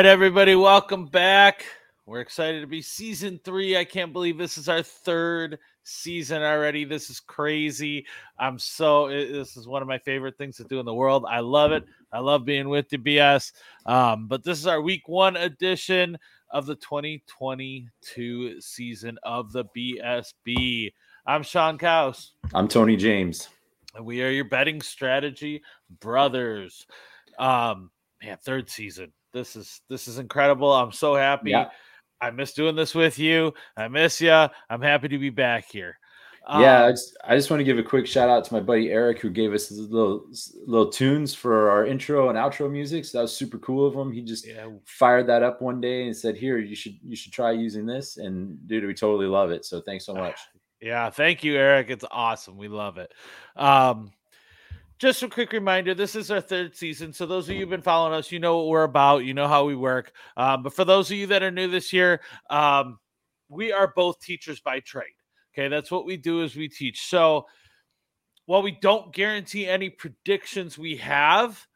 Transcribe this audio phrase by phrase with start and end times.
[0.00, 1.66] Right, everybody, welcome back.
[2.06, 3.76] We're excited to be season three.
[3.76, 6.86] I can't believe this is our third season already.
[6.86, 8.06] This is crazy.
[8.38, 11.26] I'm so, this is one of my favorite things to do in the world.
[11.28, 11.84] I love it.
[12.14, 13.52] I love being with the BS.
[13.84, 16.16] Um, but this is our week one edition
[16.50, 20.94] of the 2022 season of the BSB.
[21.26, 22.30] I'm Sean Kaus.
[22.54, 23.50] I'm Tony James.
[23.94, 25.60] And we are your betting strategy
[26.00, 26.86] brothers.
[27.38, 27.90] Um,
[28.22, 30.72] man, third season this is this is incredible.
[30.72, 31.50] I'm so happy.
[31.50, 31.70] Yeah.
[32.20, 33.54] I miss doing this with you.
[33.76, 34.30] I miss you.
[34.30, 35.96] I'm happy to be back here.
[36.48, 38.60] Yeah, um, I just, I just want to give a quick shout out to my
[38.60, 40.26] buddy Eric who gave us little
[40.66, 43.04] little tunes for our intro and outro music.
[43.04, 44.10] So that was super cool of him.
[44.10, 44.68] He just yeah.
[44.86, 48.16] fired that up one day and said, "Here, you should you should try using this."
[48.16, 49.64] And dude, we totally love it.
[49.64, 50.38] So thanks so much.
[50.80, 51.90] Yeah, thank you, Eric.
[51.90, 52.56] It's awesome.
[52.56, 53.12] We love it.
[53.54, 54.10] Um,
[55.00, 57.80] just a quick reminder this is our third season so those of you who've been
[57.80, 60.12] following us you know what we're about you know how we work.
[60.36, 62.20] Um, but for those of you that are new this year
[62.50, 62.98] um,
[63.48, 65.06] we are both teachers by trade
[65.54, 65.68] okay?
[65.68, 67.08] That's what we do is we teach.
[67.08, 67.46] So
[68.44, 71.66] while we don't guarantee any predictions we have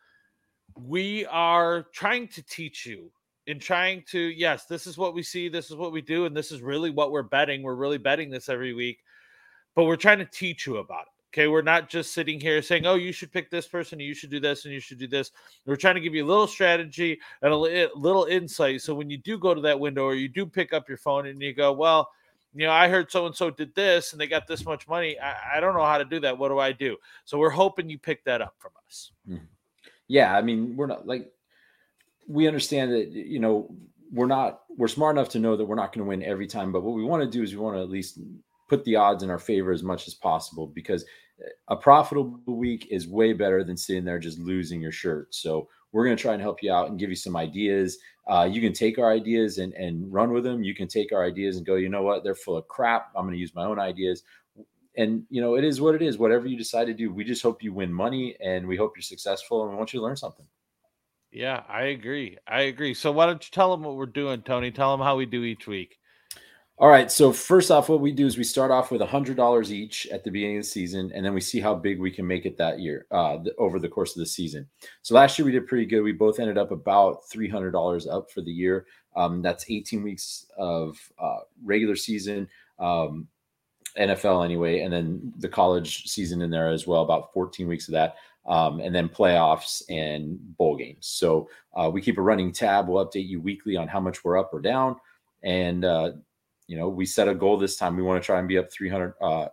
[0.77, 3.11] we are trying to teach you
[3.47, 6.37] in trying to yes this is what we see this is what we do and
[6.37, 7.63] this is really what we're betting.
[7.63, 8.99] We're really betting this every week
[9.75, 12.87] but we're trying to teach you about it Okay, we're not just sitting here saying,
[12.87, 15.33] "Oh, you should pick this person, you should do this, and you should do this."
[15.67, 18.83] We're trying to give you a little strategy and a little insight.
[18.83, 21.27] So when you do go to that window or you do pick up your phone
[21.27, 22.09] and you go, "Well,
[22.55, 25.19] you know, I heard so and so did this and they got this much money.
[25.19, 26.39] I, I, don't know how to do that.
[26.39, 29.11] What do I do?" So we're hoping you pick that up from us.
[29.29, 29.45] Mm-hmm.
[30.07, 31.33] Yeah, I mean, we're not like
[32.29, 33.75] we understand that you know
[34.13, 36.71] we're not we're smart enough to know that we're not going to win every time,
[36.71, 38.21] but what we want to do is we want to at least
[38.69, 41.05] put the odds in our favor as much as possible because
[41.69, 45.35] a profitable week is way better than sitting there just losing your shirt.
[45.35, 47.99] So we're going to try and help you out and give you some ideas.
[48.27, 50.63] Uh, you can take our ideas and, and run with them.
[50.63, 53.11] You can take our ideas and go, you know what, they're full of crap.
[53.17, 54.23] I'm going to use my own ideas.
[54.97, 56.19] And you know, it is what it is.
[56.19, 59.03] Whatever you decide to do, we just hope you win money and we hope you're
[59.03, 60.47] successful and we want you to learn something.
[61.33, 62.39] Yeah, I agree.
[62.47, 62.95] I agree.
[62.95, 64.71] So why don't you tell them what we're doing, Tony?
[64.71, 65.99] Tell them how we do each week.
[66.79, 67.11] All right.
[67.11, 70.25] So first off, what we do is we start off with hundred dollars each at
[70.25, 72.57] the beginning of the season, and then we see how big we can make it
[72.57, 74.67] that year uh, the, over the course of the season.
[75.03, 76.03] So last year we did pretty good.
[76.03, 78.87] We both ended up about three hundred dollars up for the year.
[79.15, 82.49] Um, that's eighteen weeks of uh, regular season,
[82.81, 83.29] um,
[83.97, 87.03] NFL anyway, and then the college season in there as well.
[87.03, 88.17] About fourteen weeks of that.
[88.47, 91.07] Um, and then playoffs and bowl games.
[91.07, 92.89] So uh, we keep a running tab.
[92.89, 94.97] We'll update you weekly on how much we're up or down.
[95.43, 96.13] And uh,
[96.67, 97.97] you know, we set a goal this time.
[97.97, 99.15] We want to try and be up 300.
[99.21, 99.49] Uh,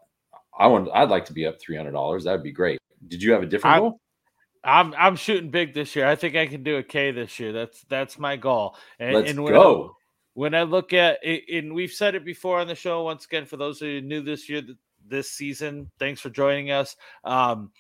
[0.58, 2.24] I want, I'd like to be up $300.
[2.24, 2.80] That'd be great.
[3.08, 4.02] Did you have a different I'm, goal?
[4.64, 6.08] I'm, I'm shooting big this year.
[6.08, 7.52] I think I can do a K this year.
[7.52, 8.76] That's, that's my goal.
[9.00, 9.86] And, Let's and when go.
[9.86, 9.90] I,
[10.34, 13.46] when I look at it, and we've said it before on the show, once again,
[13.46, 14.62] for those who new this year,
[15.06, 16.96] this season, thanks for joining us.
[17.24, 17.72] Um,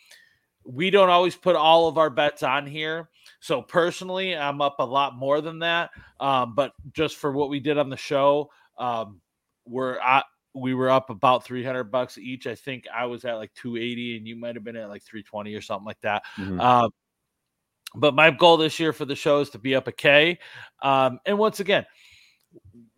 [0.64, 3.10] we don't always put all of our bets on here.
[3.40, 5.92] So personally, I'm up a lot more than that.
[6.20, 9.22] Um, but just for what we did on the show, um,
[9.66, 10.00] we're
[10.54, 12.48] we were up about 300 bucks each.
[12.48, 15.54] I think I was at like 280 and you might have been at like 320
[15.54, 16.24] or something like that.
[16.38, 16.60] Mm-hmm.
[16.60, 16.90] Uh,
[17.96, 20.40] but my goal this year for the show is to be up a K.
[20.82, 21.86] Um, and once again,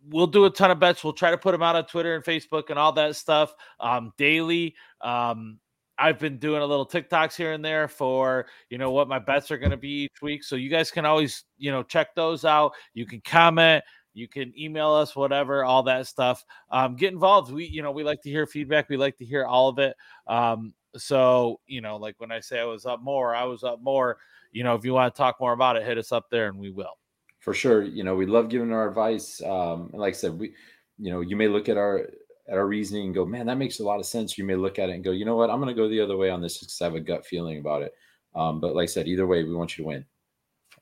[0.08, 1.04] we'll do a ton of bets.
[1.04, 4.12] We'll try to put them out on Twitter and Facebook and all that stuff um,
[4.18, 4.74] daily.
[5.00, 5.58] Um,
[5.96, 9.52] I've been doing a little TikToks here and there for you know what my bets
[9.52, 10.42] are going to be each week.
[10.42, 12.72] So you guys can always you know check those out.
[12.94, 13.84] You can comment.
[14.14, 16.44] You can email us, whatever, all that stuff.
[16.70, 17.52] Um, get involved.
[17.52, 18.88] We, you know, we like to hear feedback.
[18.88, 19.96] We like to hear all of it.
[20.26, 23.82] Um, so, you know, like when I say I was up more, I was up
[23.82, 24.18] more.
[24.52, 26.58] You know, if you want to talk more about it, hit us up there and
[26.58, 26.96] we will.
[27.40, 27.82] For sure.
[27.82, 29.42] You know, we love giving our advice.
[29.42, 30.54] Um, and like I said, we,
[30.98, 32.08] you know, you may look at our
[32.48, 34.36] at our reasoning and go, man, that makes a lot of sense.
[34.36, 36.00] You may look at it and go, you know what, I'm going to go the
[36.00, 37.94] other way on this because I have a gut feeling about it.
[38.34, 40.04] Um, but like I said, either way, we want you to win.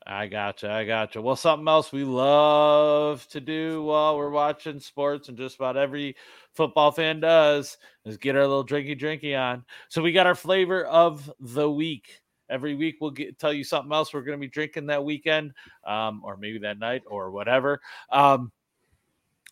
[0.05, 0.69] I gotcha.
[0.69, 1.21] I gotcha.
[1.21, 6.15] Well, something else we love to do while we're watching sports, and just about every
[6.53, 9.63] football fan does, is get our little drinky drinky on.
[9.87, 12.21] So we got our flavor of the week.
[12.49, 15.53] Every week we'll get, tell you something else we're going to be drinking that weekend,
[15.87, 17.79] um, or maybe that night, or whatever.
[18.11, 18.51] Um,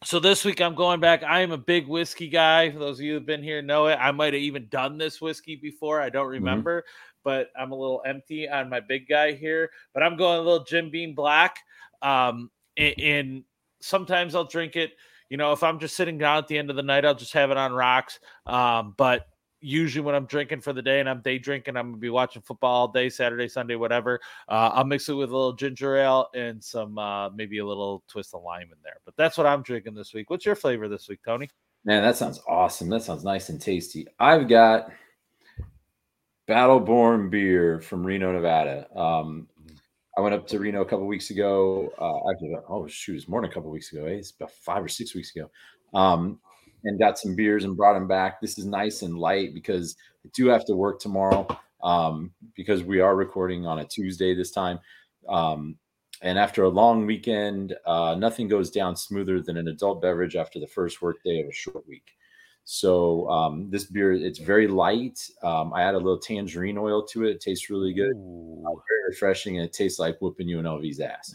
[0.04, 1.24] so this week I'm going back.
[1.24, 2.72] I am a big whiskey guy.
[2.72, 4.00] For those of you who've been here know it.
[4.02, 6.02] I might have even done this whiskey before.
[6.02, 6.44] I don't mm-hmm.
[6.44, 6.82] remember.
[6.82, 9.70] Mm-hmm but I'm a little empty on my big guy here.
[9.94, 11.60] But I'm going a little Jim Beam Black.
[12.02, 13.44] Um, and,
[13.84, 14.92] sometimes I'll drink it.
[15.30, 17.34] You know, if I'm just sitting down at the end of the night, I'll just
[17.34, 18.20] have it on rocks.
[18.46, 19.26] Um, but
[19.62, 22.42] usually when I'm drinking for the day and I'm day drinking, I'm gonna be watching
[22.42, 24.20] football all day, Saturday, Sunday, whatever.
[24.50, 28.04] Uh, I'll mix it with a little ginger ale and some uh, maybe a little
[28.08, 28.98] twist of lime in there.
[29.06, 30.30] But that's what I'm drinking this week.
[30.30, 31.50] What's your flavor this week, Tony?
[31.86, 32.90] Man, that sounds awesome.
[32.90, 34.06] That sounds nice and tasty.
[34.20, 34.92] I've got
[36.52, 38.86] Battleborn beer from Reno, Nevada.
[38.94, 39.48] Um,
[40.18, 41.94] I went up to Reno a couple weeks ago.
[41.98, 44.06] Uh, actually, oh shoot, it's more than a couple weeks ago.
[44.06, 44.16] Eh?
[44.16, 45.50] It's about five or six weeks ago.
[45.94, 46.40] Um,
[46.84, 48.42] and got some beers and brought them back.
[48.42, 49.96] This is nice and light because
[50.26, 51.48] I do have to work tomorrow
[51.84, 54.80] um, because we are recording on a Tuesday this time.
[55.30, 55.78] Um,
[56.22, 60.60] and after a long weekend, uh, nothing goes down smoother than an adult beverage after
[60.60, 62.12] the first work day of a short week.
[62.64, 65.20] So um, this beer, it's very light.
[65.44, 67.32] Um, I add a little tangerine oil to it.
[67.32, 71.34] It tastes really good, uh, very refreshing, and it tastes like whooping UNLV's ass.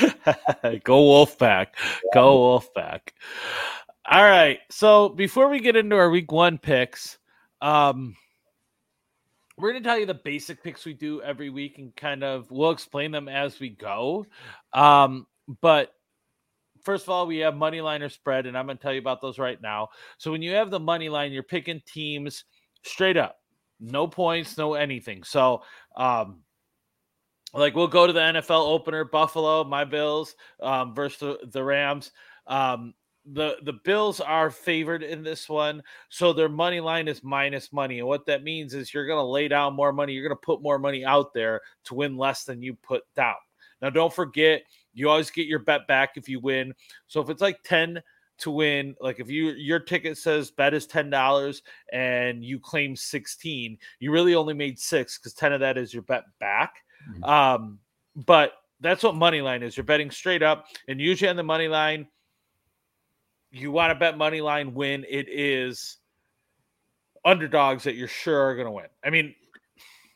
[0.84, 1.68] Go Wolfpack!
[2.14, 3.00] Go Wolfpack!
[4.10, 4.60] All right.
[4.70, 7.18] So before we get into our week one picks,
[7.60, 8.16] um,
[9.58, 12.50] we're going to tell you the basic picks we do every week and kind of
[12.50, 14.24] we'll explain them as we go.
[14.72, 15.26] Um,
[15.60, 15.92] but
[16.82, 19.00] first of all, we have money line or spread, and I'm going to tell you
[19.00, 19.88] about those right now.
[20.18, 22.44] So when you have the money line, you're picking teams
[22.82, 23.38] straight up,
[23.80, 25.22] no points, no anything.
[25.22, 25.62] So,
[25.96, 26.40] um,
[27.54, 32.12] like we'll go to the NFL opener, Buffalo, my Bills um, versus the, the Rams.
[32.46, 32.94] Um,
[33.32, 37.98] the the Bills are favored in this one, so their money line is minus money,
[37.98, 40.12] and what that means is you're going to lay down more money.
[40.12, 43.34] You're going to put more money out there to win less than you put down.
[43.82, 44.62] Now, don't forget,
[44.98, 46.74] you always get your bet back if you win.
[47.06, 48.02] So if it's like ten
[48.38, 51.62] to win, like if you your ticket says bet is ten dollars
[51.92, 56.02] and you claim sixteen, you really only made six because ten of that is your
[56.02, 56.74] bet back.
[57.10, 57.24] Mm-hmm.
[57.24, 57.78] Um,
[58.26, 59.76] but that's what money line is.
[59.76, 62.06] You're betting straight up, and usually on the money line
[63.50, 65.98] you want to bet money line win, it is
[67.24, 68.86] underdogs that you're sure are going to win.
[69.04, 69.34] I mean,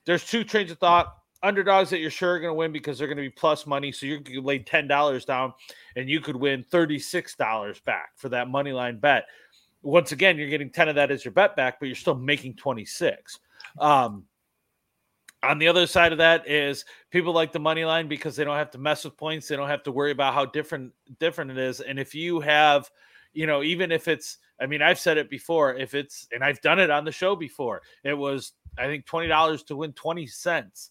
[0.04, 1.14] there's two trains of thought.
[1.42, 3.90] Underdogs that you're sure are going to win because they're going to be plus money.
[3.92, 5.52] So you could lay ten dollars down,
[5.96, 9.24] and you could win thirty six dollars back for that money line bet.
[9.82, 12.54] Once again, you're getting ten of that as your bet back, but you're still making
[12.54, 13.40] twenty six.
[13.78, 14.24] Um,
[15.42, 18.56] on the other side of that is people like the money line because they don't
[18.56, 19.48] have to mess with points.
[19.48, 21.80] They don't have to worry about how different different it is.
[21.80, 22.88] And if you have
[23.32, 26.60] you know, even if it's, I mean, I've said it before, if it's, and I've
[26.60, 30.90] done it on the show before, it was, I think, $20 to win 20 cents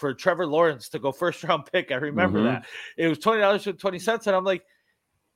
[0.00, 1.92] for Trevor Lawrence to go first round pick.
[1.92, 2.48] I remember mm-hmm.
[2.48, 2.66] that.
[2.96, 4.26] It was $20 to 20 cents.
[4.26, 4.62] And I'm like,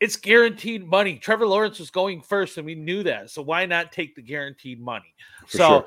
[0.00, 1.18] it's guaranteed money.
[1.18, 3.30] Trevor Lawrence was going first, and we knew that.
[3.30, 5.14] So why not take the guaranteed money?
[5.46, 5.86] For so, sure.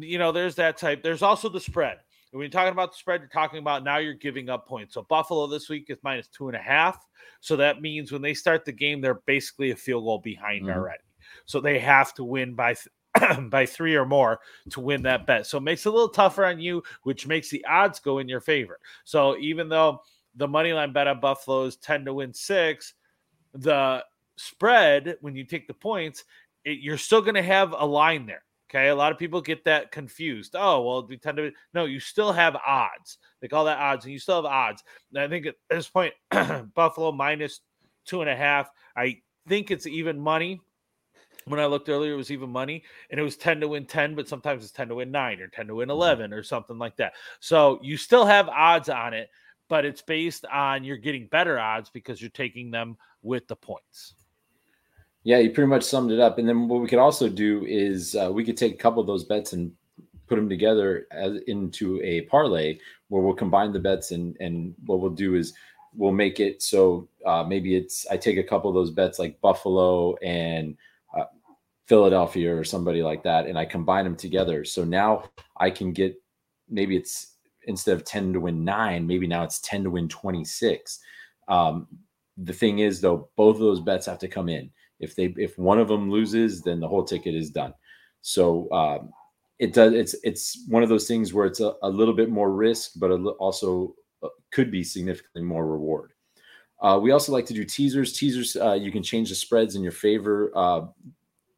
[0.00, 1.02] you know, there's that type.
[1.02, 1.98] There's also the spread.
[2.32, 4.94] When you're talking about the spread, you're talking about now you're giving up points.
[4.94, 7.04] So Buffalo this week is minus two and a half.
[7.40, 10.78] So that means when they start the game, they're basically a field goal behind mm-hmm.
[10.78, 11.02] already.
[11.46, 12.76] So they have to win by
[13.48, 14.40] by three or more
[14.70, 15.46] to win that bet.
[15.46, 18.28] So it makes it a little tougher on you, which makes the odds go in
[18.28, 18.78] your favor.
[19.04, 20.02] So even though
[20.36, 22.94] the money line bet on Buffalo is 10 to win six,
[23.52, 24.04] the
[24.36, 26.24] spread, when you take the points,
[26.64, 28.44] it, you're still going to have a line there.
[28.70, 30.54] Okay, a lot of people get that confused.
[30.56, 33.18] Oh, well, we tend to no, you still have odds.
[33.40, 34.84] They call that odds, and you still have odds.
[35.12, 36.14] And I think at this point,
[36.74, 37.62] Buffalo minus
[38.04, 38.70] two and a half.
[38.96, 40.60] I think it's even money.
[41.50, 44.14] When I looked earlier, it was even money, and it was 10 to win 10,
[44.14, 45.92] but sometimes it's 10 to win nine or 10 to win mm-hmm.
[45.92, 47.14] 11 or something like that.
[47.40, 49.30] So you still have odds on it,
[49.68, 54.14] but it's based on you're getting better odds because you're taking them with the points.
[55.22, 56.38] Yeah, you pretty much summed it up.
[56.38, 59.06] And then what we could also do is uh, we could take a couple of
[59.06, 59.72] those bets and
[60.30, 62.78] put them together as into a parlay
[63.08, 65.52] where we'll combine the bets and and what we'll do is
[65.92, 69.40] we'll make it so uh, maybe it's I take a couple of those bets like
[69.40, 70.76] Buffalo and
[71.90, 74.64] Philadelphia or somebody like that, and I combine them together.
[74.64, 75.24] So now
[75.56, 76.14] I can get
[76.68, 77.34] maybe it's
[77.66, 81.00] instead of ten to win nine, maybe now it's ten to win twenty six.
[81.48, 81.88] Um,
[82.36, 84.70] the thing is though, both of those bets have to come in.
[85.00, 87.74] If they if one of them loses, then the whole ticket is done.
[88.22, 89.10] So um,
[89.58, 89.92] it does.
[89.92, 93.10] It's it's one of those things where it's a, a little bit more risk, but
[93.40, 96.12] also uh, could be significantly more reward.
[96.80, 98.12] Uh, we also like to do teasers.
[98.12, 100.52] Teasers, uh, you can change the spreads in your favor.
[100.54, 100.82] Uh,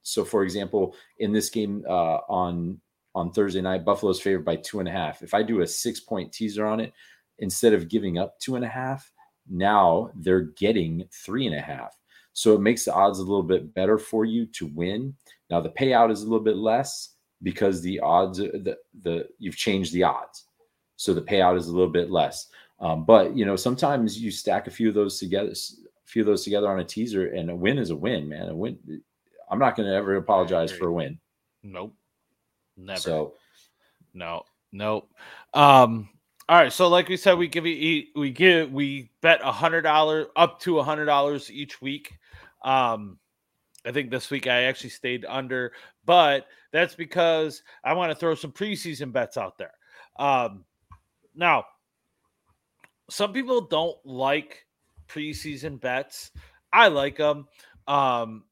[0.02, 2.80] so, for example, in this game uh, on
[3.14, 5.22] on Thursday night, Buffalo's favored by two and a half.
[5.22, 6.92] If I do a six point teaser on it,
[7.38, 9.10] instead of giving up two and a half,
[9.48, 11.98] now they're getting three and a half.
[12.32, 15.14] So it makes the odds a little bit better for you to win.
[15.50, 17.10] Now the payout is a little bit less
[17.42, 20.46] because the odds the the you've changed the odds,
[20.96, 22.48] so the payout is a little bit less.
[22.80, 26.26] Um, but you know sometimes you stack a few of those together, a few of
[26.26, 28.48] those together on a teaser, and a win is a win, man.
[28.48, 28.78] A win.
[29.52, 31.18] I'm not going to ever apologize for a win.
[31.62, 31.94] Nope.
[32.78, 32.98] Never.
[32.98, 33.34] So
[34.14, 35.10] no, nope.
[35.52, 36.08] Um,
[36.48, 36.72] all right.
[36.72, 40.58] So, like we said, we give you we give we bet a hundred dollars up
[40.60, 42.14] to a hundred dollars each week.
[42.64, 43.18] Um,
[43.84, 45.72] I think this week I actually stayed under,
[46.06, 49.74] but that's because I want to throw some preseason bets out there.
[50.18, 50.64] Um,
[51.34, 51.64] now,
[53.10, 54.64] some people don't like
[55.08, 56.30] preseason bets.
[56.72, 57.48] I like them.
[57.86, 58.44] Um,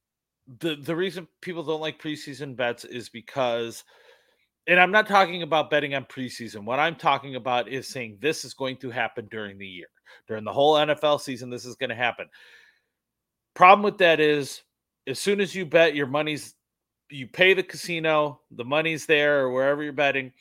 [0.59, 3.85] the the reason people don't like preseason bets is because
[4.67, 6.65] and I'm not talking about betting on preseason.
[6.65, 9.87] What I'm talking about is saying this is going to happen during the year.
[10.29, 12.27] During the whole NFL season, this is going to happen.
[13.55, 14.63] Problem with that is
[15.07, 16.55] as soon as you bet your money's
[17.11, 20.33] you pay the casino, the money's there or wherever you're betting,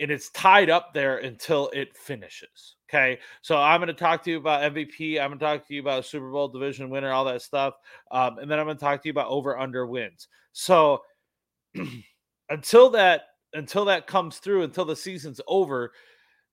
[0.00, 2.76] and it's tied up there until it finishes.
[2.92, 3.18] Okay.
[3.40, 5.18] So I'm going to talk to you about MVP.
[5.18, 7.74] I'm going to talk to you about Super Bowl division winner, all that stuff.
[8.10, 10.28] Um, and then I'm going to talk to you about over under wins.
[10.52, 11.00] So
[12.50, 13.22] until that
[13.54, 15.92] until that comes through, until the season's over,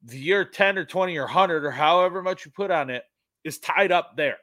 [0.04, 3.04] the year 10 or 20 or 100 or however much you put on it
[3.44, 4.38] is tied up there.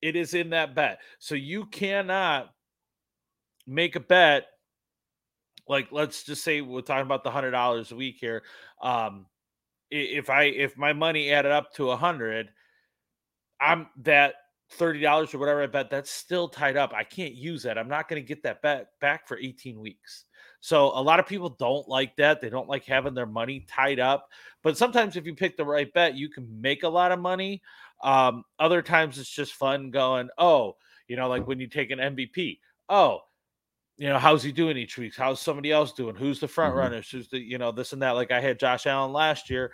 [0.00, 0.98] It is in that bet.
[1.20, 2.50] So you cannot
[3.66, 4.46] make a bet
[5.68, 8.42] like let's just say we're talking about the hundred dollars a week here.
[8.82, 9.26] Um,
[9.92, 12.50] if I if my money added up to a hundred,
[13.60, 14.34] I'm that
[14.70, 16.92] thirty dollars or whatever I bet that's still tied up.
[16.94, 17.78] I can't use that.
[17.78, 20.24] I'm not going to get that bet back for 18 weeks.
[20.60, 22.40] So a lot of people don't like that.
[22.40, 24.28] They don't like having their money tied up.
[24.62, 27.62] But sometimes if you pick the right bet, you can make a lot of money.
[28.02, 30.76] Um, other times it's just fun going, oh,
[31.08, 32.60] you know, like when you take an MVP.
[32.88, 33.20] Oh,
[33.98, 35.14] you know, how's he doing each week?
[35.16, 36.16] How's somebody else doing?
[36.16, 36.80] Who's the front mm-hmm.
[36.80, 37.10] runners?
[37.10, 38.12] Who's the, you know, this and that.
[38.12, 39.72] Like I had Josh Allen last year,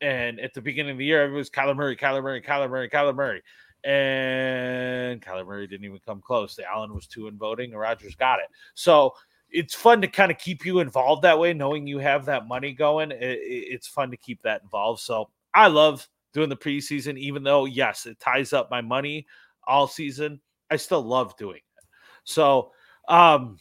[0.00, 2.88] and at the beginning of the year, it was Kyler Murray, Kyler Murray, Kyler Murray,
[2.88, 3.42] Kyler Murray.
[3.82, 6.54] And Kyler Murray didn't even come close.
[6.54, 8.46] The Allen was two in voting, and Rodgers got it.
[8.74, 9.14] So
[9.50, 12.72] it's fun to kind of keep you involved that way, knowing you have that money
[12.72, 13.10] going.
[13.10, 15.00] It, it's fun to keep that involved.
[15.00, 19.26] So I love doing the preseason, even though, yes, it ties up my money
[19.66, 20.40] all season.
[20.70, 21.84] I still love doing it.
[22.24, 22.72] So,
[23.10, 23.58] um,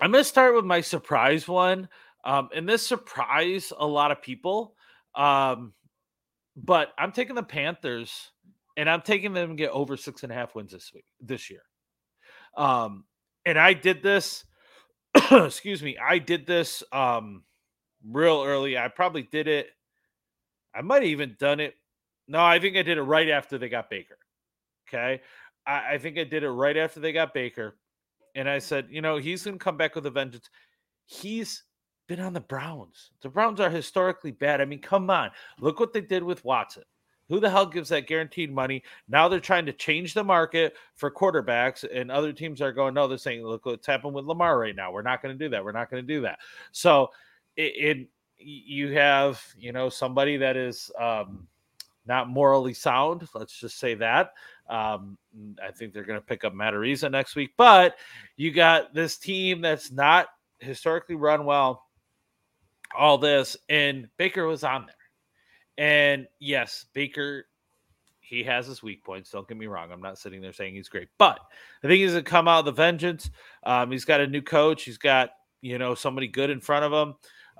[0.00, 1.88] I'm going to start with my surprise one.
[2.24, 4.74] Um, and this surprised a lot of people.
[5.14, 5.74] Um,
[6.56, 8.32] but I'm taking the Panthers
[8.76, 11.50] and I'm taking them to get over six and a half wins this week, this
[11.50, 11.62] year.
[12.56, 13.04] Um,
[13.44, 14.44] and I did this,
[15.30, 17.44] excuse me, I did this um
[18.06, 18.78] real early.
[18.78, 19.68] I probably did it.
[20.74, 21.74] I might have even done it.
[22.28, 24.18] No, I think I did it right after they got Baker.
[24.88, 25.20] Okay.
[25.66, 27.76] I, I think I did it right after they got Baker.
[28.34, 30.50] And I said, you know, he's going to come back with a vengeance.
[31.06, 31.64] He's
[32.06, 33.10] been on the Browns.
[33.22, 34.60] The Browns are historically bad.
[34.60, 35.30] I mean, come on.
[35.58, 36.84] Look what they did with Watson.
[37.28, 38.82] Who the hell gives that guaranteed money?
[39.08, 43.06] Now they're trying to change the market for quarterbacks, and other teams are going, no,
[43.06, 44.90] they're saying, look what's happened with Lamar right now.
[44.90, 45.64] We're not going to do that.
[45.64, 46.40] We're not going to do that.
[46.72, 47.12] So
[47.56, 51.46] it, it, you have, you know, somebody that is um,
[52.04, 53.28] not morally sound.
[53.32, 54.32] Let's just say that.
[54.70, 55.18] Um,
[55.62, 57.96] I think they're going to pick up Matt Araiza next week, but
[58.36, 60.28] you got this team that's not
[60.60, 61.84] historically run well.
[62.96, 64.94] All this, and Baker was on there.
[65.78, 67.46] And yes, Baker,
[68.20, 69.30] he has his weak points.
[69.30, 69.92] Don't get me wrong.
[69.92, 71.40] I'm not sitting there saying he's great, but
[71.82, 73.30] I think he's gonna come out of the vengeance.
[73.64, 74.84] Um, he's got a new coach.
[74.84, 75.30] He's got
[75.62, 77.14] you know somebody good in front of him.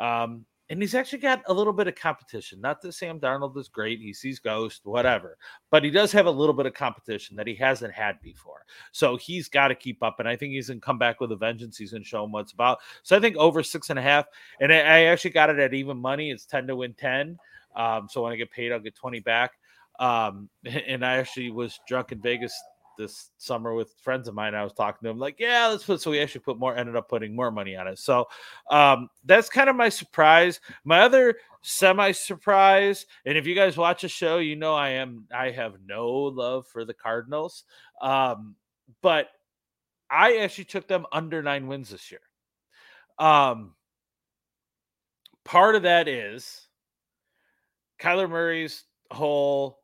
[0.04, 2.60] Um, and he's actually got a little bit of competition.
[2.60, 5.36] Not that Sam Darnold is great, he sees ghosts, whatever,
[5.70, 8.64] but he does have a little bit of competition that he hasn't had before.
[8.92, 11.36] So he's got to keep up, and I think he's gonna come back with a
[11.36, 11.76] vengeance.
[11.76, 12.78] He's gonna show him what's about.
[13.02, 14.26] So I think over six and a half,
[14.60, 16.30] and I, I actually got it at even money.
[16.30, 17.36] It's ten to win ten.
[17.74, 19.52] Um, so when I get paid, I'll get 20 back.
[19.98, 22.54] Um, and I actually was drunk in Vegas
[22.98, 24.54] this summer with friends of mine.
[24.54, 26.96] I was talking to them like, yeah, let's put, so we actually put more, ended
[26.96, 27.98] up putting more money on it.
[27.98, 28.28] So
[28.70, 30.60] um, that's kind of my surprise.
[30.84, 35.26] My other semi surprise, and if you guys watch the show, you know, I am,
[35.34, 37.64] I have no love for the Cardinals.
[38.00, 38.56] Um,
[39.02, 39.28] but
[40.10, 42.20] I actually took them under nine wins this year.
[43.18, 43.74] Um,
[45.44, 46.66] part of that is
[48.00, 49.79] Kyler Murray's whole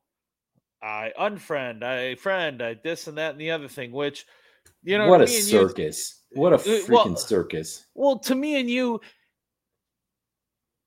[0.83, 4.27] I unfriend, I friend, I this and that and the other thing, which
[4.83, 6.23] you know what a circus.
[6.31, 7.87] You, what a freaking well, circus.
[7.95, 9.01] Well, to me and you,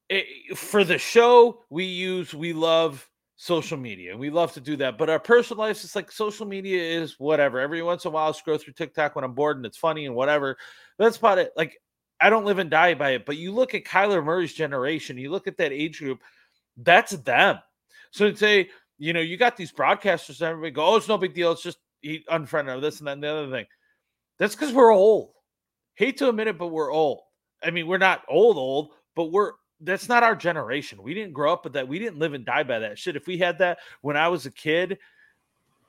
[0.09, 4.61] it, eh, for the show, we use we love social media and we love to
[4.61, 4.97] do that.
[4.97, 7.59] But our personal lives, it's like social media is whatever.
[7.59, 10.05] Every once in a while, I'll scroll through TikTok when I'm bored and it's funny
[10.05, 10.57] and whatever.
[10.97, 11.51] That's about it.
[11.55, 11.77] Like
[12.21, 13.25] I don't live and die by it.
[13.25, 16.19] But you look at Kyler Murray's generation, you look at that age group
[16.83, 17.59] that's them.
[18.11, 18.69] So to say,
[18.99, 21.53] you know, you got these broadcasters, and everybody go, oh, it's no big deal.
[21.53, 23.65] It's just he unfriended or this and that and the other thing.
[24.37, 25.31] That's because we're old.
[25.95, 27.21] hate to admit it, but we're old.
[27.63, 31.01] I mean, we're not old, old, but we're that's not our generation.
[31.01, 31.87] We didn't grow up with that.
[31.87, 33.15] We didn't live and die by that shit.
[33.15, 34.97] If we had that when I was a kid,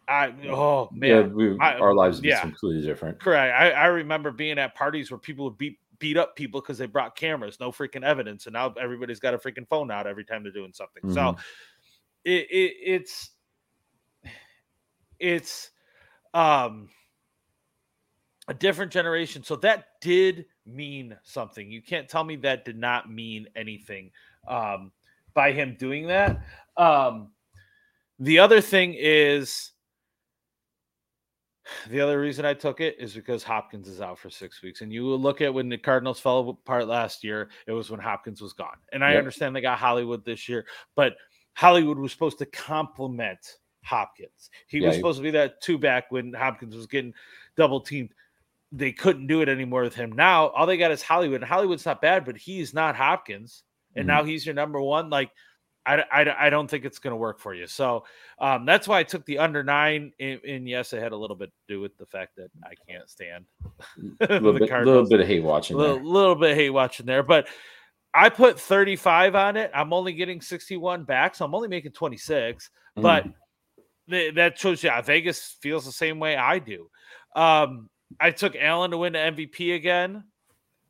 [0.08, 2.40] I oh man, yeah, we, I- our lives would be yeah.
[2.40, 3.20] completely different.
[3.20, 3.56] correct.
[3.58, 6.86] I, I remember being at parties where people would beat beat up people because they
[6.86, 10.42] brought cameras, no freaking evidence, and now everybody's got a freaking phone out every time
[10.42, 11.12] they're doing something.
[11.12, 11.40] So mm-hmm.
[12.24, 13.30] It, it it's
[15.18, 15.70] it's
[16.34, 16.88] um
[18.48, 19.42] a different generation.
[19.44, 21.70] So that did mean something.
[21.70, 24.10] You can't tell me that did not mean anything
[24.48, 24.92] um
[25.34, 26.40] by him doing that.
[26.76, 27.30] Um
[28.18, 29.72] the other thing is
[31.88, 34.80] the other reason I took it is because Hopkins is out for six weeks.
[34.80, 38.40] And you look at when the Cardinals fell apart last year, it was when Hopkins
[38.40, 38.76] was gone.
[38.92, 39.18] And I Yep.
[39.18, 41.14] understand they got Hollywood this year, but
[41.60, 44.48] Hollywood was supposed to complement Hopkins.
[44.66, 47.12] He Yeah, was he- supposed to be that two back when Hopkins was getting
[47.54, 48.14] double teamed.
[48.72, 50.12] They couldn't do it anymore with him.
[50.12, 51.42] Now all they got is Hollywood.
[51.42, 53.64] And Hollywood's not bad, but he's not Hopkins.
[53.94, 54.08] And Mhm.
[54.08, 55.10] now he's your number one.
[55.10, 55.32] Like,
[55.84, 57.66] I, I, I don't think it's going to work for you.
[57.66, 58.04] So
[58.38, 60.12] um, that's why I took the under nine.
[60.20, 62.72] And, and yes, it had a little bit to do with the fact that I
[62.88, 63.44] can't stand
[64.20, 67.48] A little, bit, little bit of hate watching little, little bit hate watching there, but
[68.12, 69.70] I put 35 on it.
[69.74, 72.70] I'm only getting 61 back, so I'm only making 26.
[72.96, 73.34] But Mhm.
[74.08, 76.90] th- that shows you how Vegas feels the same way I do.
[77.36, 77.88] Um,
[78.18, 80.24] I took Allen to win the MVP again.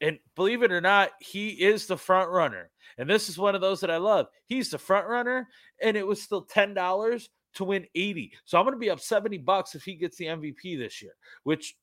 [0.00, 2.70] And believe it or not, he is the front runner.
[2.96, 4.28] And this is one of those that I love.
[4.46, 5.46] He's the front runner,
[5.82, 8.32] and it was still $10 to win 80.
[8.46, 11.14] So I'm going to be up 70 bucks if he gets the MVP this year,
[11.42, 11.76] which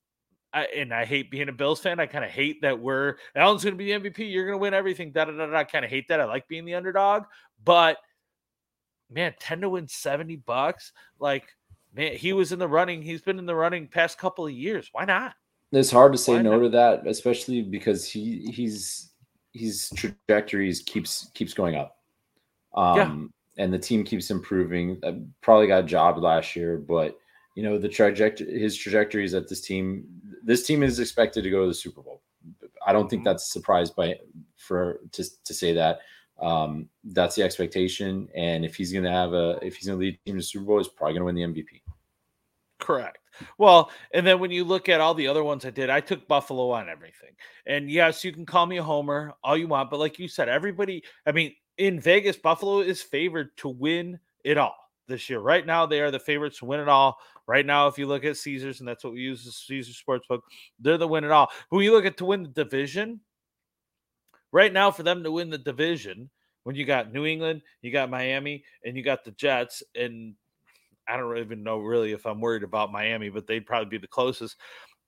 [0.57, 1.99] I, and I hate being a Bills fan.
[1.99, 4.31] I kind of hate that we're Allen's going to be the MVP.
[4.31, 5.11] You're going to win everything.
[5.11, 5.57] Da da da da.
[5.57, 6.19] I kind of hate that.
[6.19, 7.23] I like being the underdog,
[7.63, 7.97] but
[9.11, 10.93] man, 10 to win 70 bucks.
[11.19, 11.45] Like,
[11.93, 13.01] man, he was in the running.
[13.01, 14.89] He's been in the running past couple of years.
[14.91, 15.35] Why not?
[15.71, 16.63] It's hard to say Why no not?
[16.63, 19.11] to that, especially because he he's
[19.53, 21.97] his trajectories keeps keeps going up.
[22.73, 24.99] Um and the team keeps improving.
[25.03, 27.17] Uh, probably got a job last year, but
[27.57, 30.05] you know, the trajectory his trajectories at this team
[30.43, 32.21] this team is expected to go to the Super Bowl.
[32.85, 33.25] I don't think Mhm.
[33.25, 34.19] that's a surprise by
[34.57, 36.01] for to to say that.
[36.39, 38.29] Um, that's the expectation.
[38.35, 40.65] And if he's gonna have a if he's gonna lead the team to the Super
[40.65, 41.81] Bowl, he's probably gonna win the MVP.
[42.77, 43.17] Correct.
[43.57, 46.27] Well, and then when you look at all the other ones I did, I took
[46.27, 47.35] Buffalo on everything.
[47.65, 50.47] And yes, you can call me a homer all you want, but like you said,
[50.47, 54.75] everybody, I mean, in Vegas, Buffalo is favored to win it all
[55.07, 55.39] this year.
[55.39, 57.17] Right now, they are the favorites to win it all.
[57.47, 60.41] Right now, if you look at Caesars, and that's what we use as Caesars Sportsbook,
[60.79, 61.47] they're the win it all.
[61.69, 63.21] But when you look at to win the division,
[64.51, 66.29] right now, for them to win the division,
[66.63, 70.36] when you got New England, you got Miami, and you got the Jets, and
[71.07, 74.07] I don't even know really if I'm worried about Miami, but they'd probably be the
[74.07, 74.57] closest.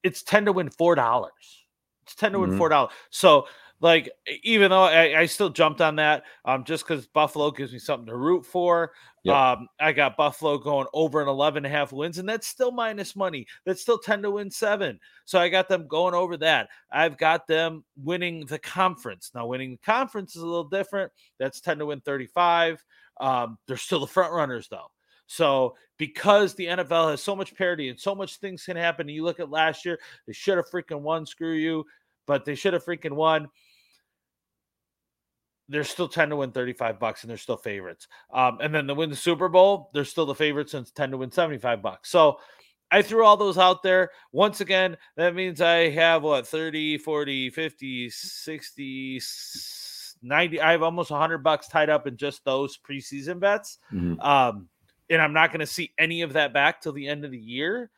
[0.04, 1.65] It's 10 to win four dollars.
[2.04, 2.54] It's 10 to win Mhm.
[2.54, 2.93] four dollars.
[3.12, 3.47] So
[3.82, 4.12] like
[4.44, 8.08] even though I, I still jumped on that, um, just because Buffalo gives me something
[8.08, 8.92] to root for.
[9.24, 9.36] Yep.
[9.36, 12.72] Um, I got Buffalo going over an 11 and a half wins, and that's still
[12.72, 13.46] minus money.
[13.65, 15.00] That's still 10 to win seven.
[15.26, 16.70] So I got them going over that.
[16.92, 19.32] I've got them winning the conference.
[19.34, 21.12] Now, winning the conference is a little different.
[21.38, 22.84] That's 10 to win 35.
[23.20, 24.88] Um, they're still the front runners, though.
[25.28, 29.15] So because the NFL has so much parity and so much things can happen, and
[29.15, 31.26] you look at last year, they should have freaking won.
[31.26, 31.86] Screw you,
[32.26, 33.48] but they should have freaking won.
[35.69, 38.08] They're still 10 to win 35 bucks and they're still favorites.
[38.34, 41.17] Um, and then to win the Super Bowl, they're still the favorites since 10 to
[41.17, 42.10] win 75 bucks.
[42.10, 42.39] So
[42.91, 44.10] I threw all those out there.
[44.32, 49.21] Once again, that means I have what 30, 40, 50, 60,
[50.23, 50.62] 90.
[50.62, 53.77] I have almost 100 bucks tied up in just those preseason bets.
[53.93, 54.19] Mhm.
[54.25, 54.69] Um,
[55.10, 57.38] and I'm not going to see any of that back till the end of the
[57.39, 57.91] year.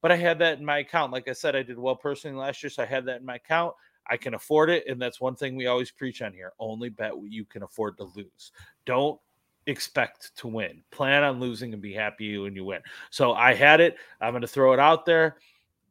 [0.00, 1.12] But I had that in my account.
[1.12, 3.34] Like I said, I did well personally last year, so I had that in my
[3.36, 3.74] account.
[4.10, 7.16] I can afford it, and that's one thing we always preach on here: only bet
[7.16, 8.52] what you can afford to lose.
[8.86, 9.20] Don't
[9.66, 10.82] expect to win.
[10.90, 12.80] Plan on losing and be happy when you win.
[13.10, 13.96] So I had it.
[14.20, 15.36] I'm going to throw it out there.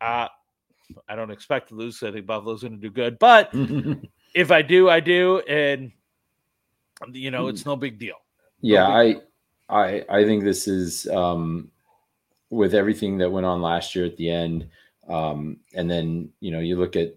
[0.02, 0.28] Uh,
[1.08, 2.02] I don't expect to lose.
[2.04, 3.52] I think Buffalo's going to do good, but
[4.34, 5.92] if I do, I do, and
[7.12, 8.16] you know it's no big deal.
[8.62, 9.22] Yeah, big
[9.70, 11.70] I, I, I think this is um,
[12.50, 14.70] with everything that went on last year at the end,
[15.08, 17.16] um, and then you know you look at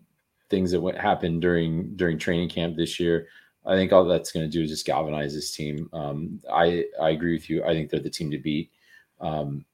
[0.51, 3.29] things that went happened during during training camp this year.
[3.65, 5.89] I think all that's going to do is just galvanize this team.
[5.93, 7.65] Um, I I agree with you.
[7.65, 8.71] I think they're the team to beat
[9.21, 9.65] um,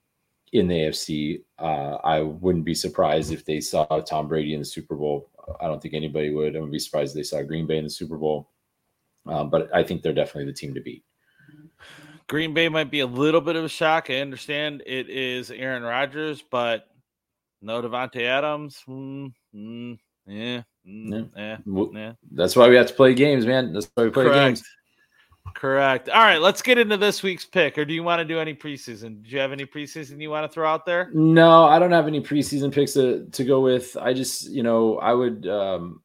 [0.53, 1.43] in the AFC.
[1.59, 5.31] Uh, I wouldn't be surprised if they saw Tom Brady in the Super Bowl.
[5.61, 6.57] I don't think anybody would.
[6.57, 8.51] I would be surprised if they saw Green Bay in the Super Bowl.
[9.27, 11.05] Um, but I think they're definitely the team to beat.
[12.29, 14.11] Green Bay might be a little bit of a shock.
[14.11, 16.89] I understand it is Aaron Rodgers, but
[17.63, 18.83] no Davante Adams.
[18.89, 21.59] Mm, mm, yeah, Mm, yeah.
[21.93, 22.13] yeah.
[22.31, 23.73] That's why we have to play games, man.
[23.73, 24.37] That's why we play Correct.
[24.39, 24.63] games.
[25.55, 26.09] Correct.
[26.11, 27.79] All right, let's get into this week's pick.
[27.79, 29.23] Or do you want to do any preseason?
[29.23, 31.11] Do you have any preseason you want to throw out there?
[31.15, 33.97] No, I don't have any preseason picks to, to go with.
[33.97, 36.03] I just, you know, I would um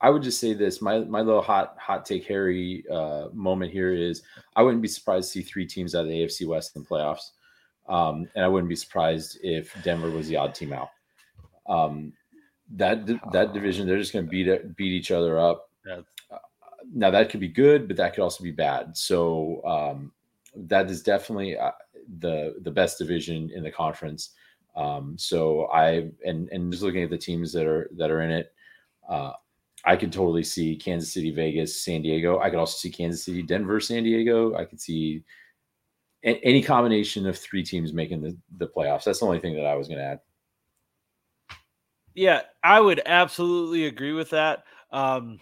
[0.00, 0.80] I would just say this.
[0.80, 4.22] My my little hot hot take Harry uh moment here is
[4.54, 6.88] I wouldn't be surprised to see three teams out of the AFC West in the
[6.88, 7.30] playoffs.
[7.88, 10.90] Um, and I wouldn't be surprised if Denver was the odd team out.
[11.68, 12.12] Um,
[12.76, 15.70] that that division, they're just going to beat beat each other up.
[15.86, 16.00] Yeah.
[16.30, 16.38] Uh,
[16.94, 18.96] now that could be good, but that could also be bad.
[18.96, 20.12] So um,
[20.54, 21.72] that is definitely uh,
[22.20, 24.30] the the best division in the conference.
[24.76, 28.30] Um, so I and and just looking at the teams that are that are in
[28.30, 28.52] it,
[29.08, 29.32] uh,
[29.84, 32.38] I could totally see Kansas City, Vegas, San Diego.
[32.38, 34.54] I could also see Kansas City, Denver, San Diego.
[34.54, 35.24] I could see
[36.24, 39.04] a- any combination of three teams making the, the playoffs.
[39.04, 40.20] That's the only thing that I was going to add.
[42.18, 44.64] Yeah, I would absolutely agree with that.
[44.90, 45.38] Um,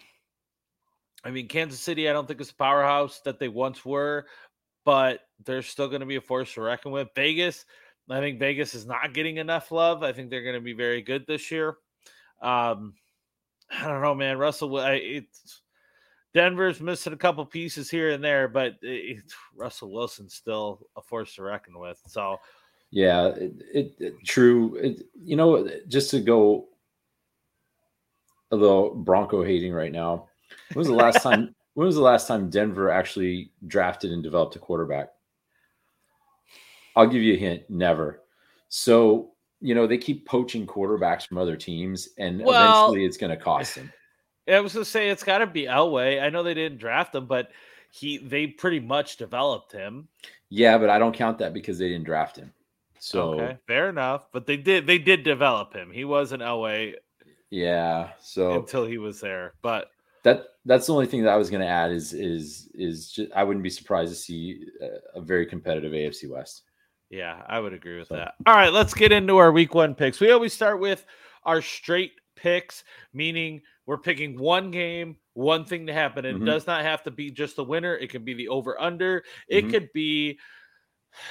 [1.23, 4.27] I mean, Kansas City, I don't think is a powerhouse that they once were,
[4.85, 7.07] but they're still going to be a force to reckon with.
[7.15, 7.65] Vegas,
[8.11, 10.03] I think Vegas is not getting enough love.
[10.03, 11.77] I think they're going to be very good this year.
[12.43, 12.93] Um,
[13.71, 14.37] I don't know, man.
[14.37, 15.63] Russell, I, it's
[16.35, 19.23] Denver's missing a couple pieces here and there, but it,
[19.55, 21.99] Russell Wilson's still a force to reckon with.
[22.05, 22.37] So,
[22.91, 24.75] yeah, it, it, it true.
[24.75, 26.67] It, you know, just to go
[28.51, 30.27] a little Bronco hating right now.
[30.73, 31.53] When was the last time?
[31.73, 35.09] when was the last time Denver actually drafted and developed a quarterback?
[36.95, 37.63] I'll give you a hint.
[37.69, 38.23] Never.
[38.69, 43.31] So you know they keep poaching quarterbacks from other teams, and well, eventually it's going
[43.31, 43.91] to cost them.
[44.47, 46.23] I was going to say it's got to be Elway.
[46.23, 47.51] I know they didn't draft him, but
[47.91, 50.07] he they pretty much developed him.
[50.49, 52.53] Yeah, but I don't count that because they didn't draft him.
[52.99, 54.27] So okay, fair enough.
[54.31, 55.91] But they did they did develop him.
[55.91, 56.91] He was an LA.
[57.49, 58.09] Yeah.
[58.19, 59.89] So until he was there, but
[60.23, 63.31] that that's the only thing that I was going to add is is is just,
[63.33, 66.63] I wouldn't be surprised to see a, a very competitive AFC West.
[67.09, 68.15] Yeah, I would agree with so.
[68.15, 68.33] that.
[68.45, 70.19] All right, let's get into our week one picks.
[70.19, 71.05] We always start with
[71.43, 72.83] our straight picks,
[73.13, 76.25] meaning we're picking one game, one thing to happen.
[76.25, 76.45] It mm-hmm.
[76.45, 77.95] does not have to be just the winner.
[77.95, 79.23] It can be the over under.
[79.47, 79.71] It mm-hmm.
[79.71, 80.37] could be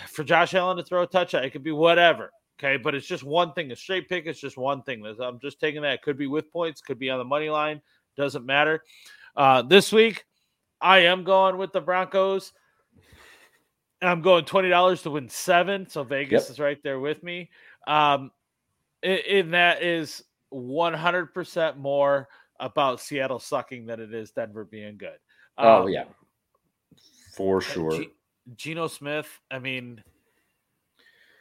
[0.09, 1.45] for Josh Allen to throw a touchdown.
[1.45, 2.31] It could be whatever.
[2.59, 3.71] Okay, but it's just one thing.
[3.71, 5.05] A straight pick is just one thing.
[5.21, 5.95] I'm just taking that.
[5.95, 7.83] It could be with points, could be on the money line.
[8.17, 8.83] Doesn't matter.
[9.37, 10.25] Uh, this week,
[10.81, 12.53] I am going with the Broncos.
[14.01, 15.89] And I'm going twenty dollars to win seven.
[15.89, 16.51] So Vegas yep.
[16.51, 17.51] is right there with me.
[17.87, 18.31] Um,
[19.03, 22.29] and that is 100 percent more
[22.61, 25.17] about Seattle sucking than it is Denver being good.
[25.59, 26.05] Oh, um, oh yeah,
[27.35, 27.91] for sure.
[27.91, 28.11] G-
[28.55, 29.29] Geno Smith.
[29.51, 30.03] I mean,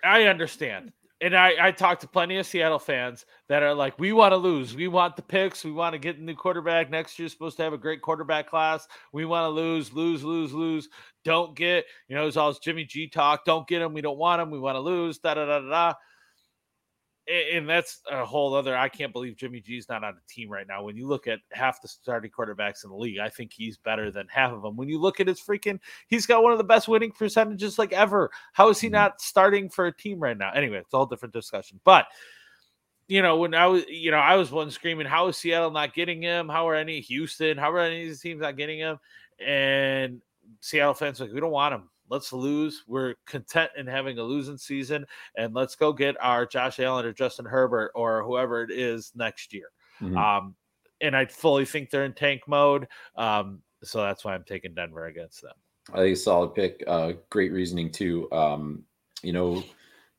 [0.04, 0.92] I understand
[1.22, 4.38] and I, I talked to plenty of Seattle fans that are like, we want to
[4.38, 4.76] lose.
[4.76, 5.64] We want the picks.
[5.64, 6.90] We want to get a new quarterback.
[6.90, 8.88] Next year's supposed to have a great quarterback class.
[9.14, 10.90] We want to lose, lose, lose, lose.
[11.24, 13.46] Don't get, you know, it's all Jimmy G talk.
[13.46, 13.94] Don't get him.
[13.94, 14.52] We don't want him.
[14.52, 15.18] We want to lose.
[15.18, 15.94] Da da da da da
[17.28, 18.78] and that's a whole other.
[18.78, 20.84] I can't believe Jimmy G's not on a team right now.
[20.84, 24.12] When you look at half the starting quarterbacks in the league, I think he's better
[24.12, 24.76] than half of them.
[24.76, 27.94] When you look at his freaking, he's got one of the best winning percentages like
[27.94, 28.30] ever.
[28.54, 28.94] How is he mm-hmm.
[28.94, 30.52] not starting for a team right now?
[30.52, 31.80] Anyway, it's a whole different discussion.
[31.84, 32.06] But
[33.08, 35.94] you know, when I was, you know, I was one screaming, "How is Seattle not
[35.94, 36.50] getting him?
[36.50, 37.58] How are any Houston?
[37.58, 39.00] How are any of these teams not getting him?"
[39.44, 40.22] And
[40.62, 41.90] Seattle fans like, "We don't want him.
[42.10, 42.84] Let's lose.
[42.88, 45.06] We're content in having a losing season,
[45.38, 49.54] and let's go get our Josh Allen or Justin Herbert or whoever it is next
[49.54, 49.70] year.
[50.02, 50.18] Mm-hmm.
[50.18, 50.56] Um,
[51.02, 52.88] and I fully think they're in tank mode.
[53.16, 55.54] Um, so that's why I'm taking Denver against them.
[55.94, 56.84] I think a solid pick.
[56.88, 58.32] Uh, great reasoning too.
[58.32, 58.84] Um,
[59.22, 59.64] you know,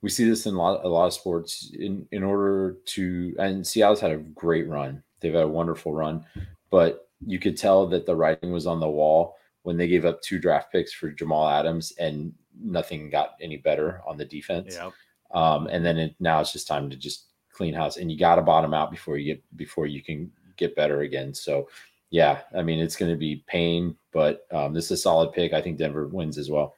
[0.03, 1.73] we see this in a lot, a lot of sports.
[1.79, 5.03] In in order to, and Seattle's had a great run.
[5.21, 6.25] They've had a wonderful run,
[6.71, 10.23] but you could tell that the writing was on the wall when they gave up
[10.23, 14.77] two draft picks for Jamal Adams and nothing got any better on the defense.
[14.77, 14.91] Yeah.
[15.33, 18.37] Um, and then it, now it's just time to just clean house and you got
[18.37, 21.35] to bottom out before you get before you can get better again.
[21.35, 21.69] So
[22.11, 25.53] yeah, I mean it's going to be pain, but um, this is a solid pick.
[25.53, 26.77] I think Denver wins as well.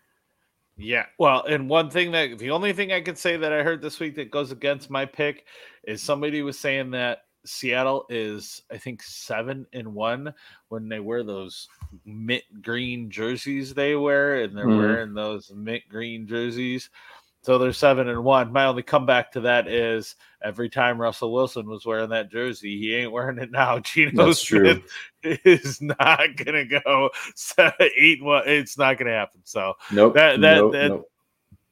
[0.79, 1.05] Yeah.
[1.19, 4.01] Well, and one thing that the only thing I could say that I heard this
[4.01, 5.45] week that goes against my pick
[5.85, 10.35] is somebody was saying that Seattle is, I think, seven and one
[10.69, 11.69] when they wear those
[12.05, 14.79] mint green jerseys they wear, and they're mm.
[14.79, 16.91] wearing those mint green jerseys.
[17.43, 18.53] So they're seven and one.
[18.53, 22.95] My only comeback to that is every time Russell Wilson was wearing that jersey, he
[22.95, 23.79] ain't wearing it now.
[23.83, 24.83] Geno That's Smith
[25.23, 25.37] true.
[25.45, 27.11] is not gonna go
[27.81, 28.43] eight one.
[28.47, 29.41] It's not gonna happen.
[29.45, 30.15] So nope.
[30.15, 31.11] That that, nope, that nope.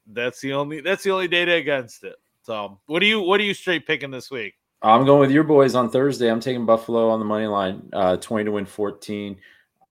[0.07, 2.15] that's the only that's the only data against it.
[2.43, 4.55] So what do you what are you straight picking this week?
[4.81, 6.29] I'm going with your boys on Thursday.
[6.29, 9.37] I'm taking Buffalo on the money line, uh, 20 to win 14.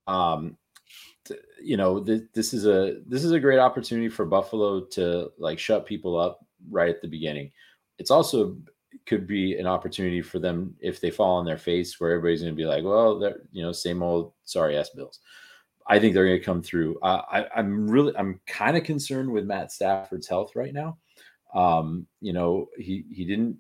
[0.07, 0.57] Um,
[1.61, 5.59] you know, th- this is a this is a great opportunity for Buffalo to like
[5.59, 7.51] shut people up right at the beginning.
[7.99, 8.57] It's also
[9.07, 12.53] could be an opportunity for them if they fall on their face, where everybody's going
[12.53, 15.21] to be like, "Well, they're you know, same old sorry ass Bills."
[15.89, 16.99] I think they're going to come through.
[17.01, 20.99] Uh, I, I'm really, I'm kind of concerned with Matt Stafford's health right now.
[21.55, 23.57] Um, you know, he he didn't.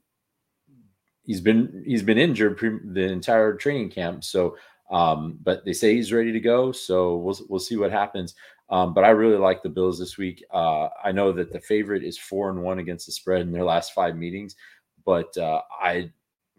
[1.27, 4.25] He's been he's been injured pre- the entire training camp.
[4.25, 4.57] So,
[4.91, 6.73] um, but they say he's ready to go.
[6.73, 8.35] So we'll we'll see what happens.
[8.69, 10.45] Um, but I really like the Bills this week.
[10.53, 13.65] Uh, I know that the favorite is four and one against the spread in their
[13.65, 14.57] last five meetings,
[15.05, 16.11] but uh, I,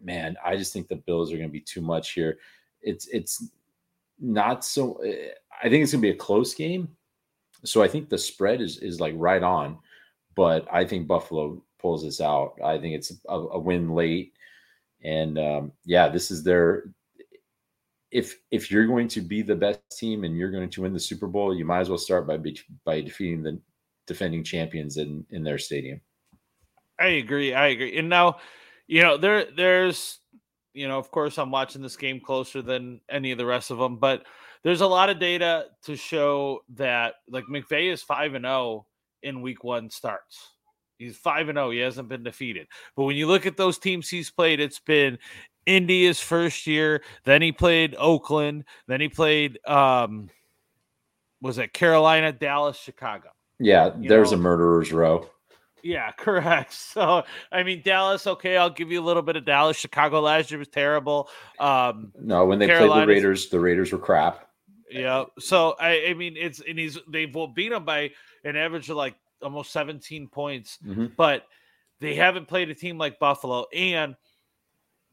[0.02, 2.38] man, I just think the Bills are going to be too much here.
[2.80, 3.50] It's it's
[4.18, 4.94] not so.
[5.04, 5.30] Eh,
[5.62, 6.88] I think it's going to be a close game.
[7.64, 9.78] So I think the spread is is like right on,
[10.34, 12.54] but I think Buffalo pulls this out.
[12.64, 14.32] I think it's a, a win late,
[15.02, 16.84] and um, yeah, this is their.
[18.10, 21.00] If if you're going to be the best team and you're going to win the
[21.00, 22.38] Super Bowl, you might as well start by
[22.84, 23.60] by defeating the
[24.06, 26.00] defending champions in in their stadium.
[26.98, 27.54] I agree.
[27.54, 27.96] I agree.
[27.98, 28.38] And now,
[28.86, 30.20] you know, there there's
[30.74, 33.78] you know, of course, I'm watching this game closer than any of the rest of
[33.78, 34.24] them, but
[34.62, 38.86] there's a lot of data to show that like McVay is 5 and 0
[39.22, 40.54] in week 1 starts.
[40.98, 41.70] He's 5 and 0.
[41.70, 42.66] He hasn't been defeated.
[42.96, 45.18] But when you look at those teams he's played, it's been
[45.66, 50.30] Indy's first year, then he played Oakland, then he played um
[51.40, 53.28] was it Carolina, Dallas, Chicago.
[53.60, 54.38] Yeah, you there's know?
[54.38, 55.28] a murderer's row.
[55.82, 56.72] Yeah, correct.
[56.72, 59.76] So, I mean, Dallas, okay, I'll give you a little bit of Dallas.
[59.76, 61.28] Chicago last year was terrible.
[61.58, 64.48] Um, no, when they played the Raiders, the Raiders were crap.
[64.90, 65.24] Yeah.
[65.38, 68.10] So I, I mean, it's and he's they've beat him by
[68.44, 71.06] an average of like almost 17 points, mm-hmm.
[71.16, 71.44] but
[72.00, 73.66] they haven't played a team like Buffalo.
[73.74, 74.16] And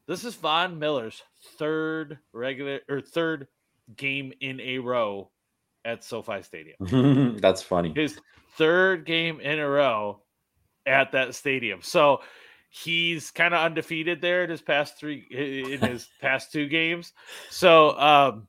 [0.06, 1.22] this is Von Miller's
[1.58, 3.48] third regular or third
[3.96, 5.30] game in a row
[5.84, 7.38] at SoFi Stadium.
[7.40, 7.92] That's funny.
[7.94, 8.18] His
[8.56, 10.22] third game in a row
[10.86, 11.80] at that stadium.
[11.82, 12.20] So
[12.68, 17.12] he's kind of undefeated there in his past three in his past two games.
[17.50, 18.48] So um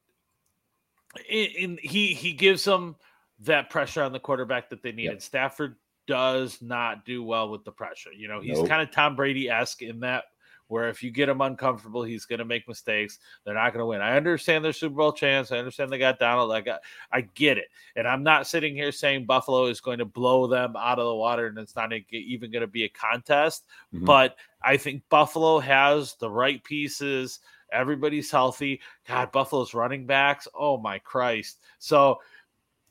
[1.29, 2.95] in, he he gives them
[3.39, 5.13] that pressure on the quarterback that they needed.
[5.13, 5.21] Yep.
[5.21, 5.75] Stafford
[6.07, 8.11] does not do well with the pressure.
[8.11, 8.69] You know, he's nope.
[8.69, 10.25] kind of Tom Brady esque in that
[10.69, 13.19] where if you get him uncomfortable, he's going to make mistakes.
[13.45, 14.01] They're not going to win.
[14.01, 15.51] I understand their Super Bowl chance.
[15.51, 16.51] I understand they got Donald.
[16.51, 17.67] I got, I get it.
[17.95, 21.15] And I'm not sitting here saying Buffalo is going to blow them out of the
[21.15, 23.65] water and it's not even going to be a contest.
[23.93, 24.05] Mm-hmm.
[24.05, 27.39] But I think Buffalo has the right pieces
[27.71, 28.81] Everybody's healthy.
[29.07, 30.47] God, Buffalo's running backs.
[30.55, 31.59] Oh my Christ.
[31.79, 32.19] So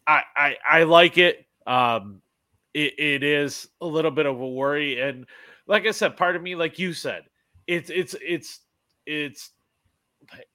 [0.07, 1.47] I I, I like it.
[1.67, 2.23] Um
[2.75, 5.01] it, it is a little bit of a worry.
[5.01, 5.27] And
[5.67, 7.25] like I said, part of me, like you said,
[7.67, 8.61] it's it's it's
[9.07, 9.51] it's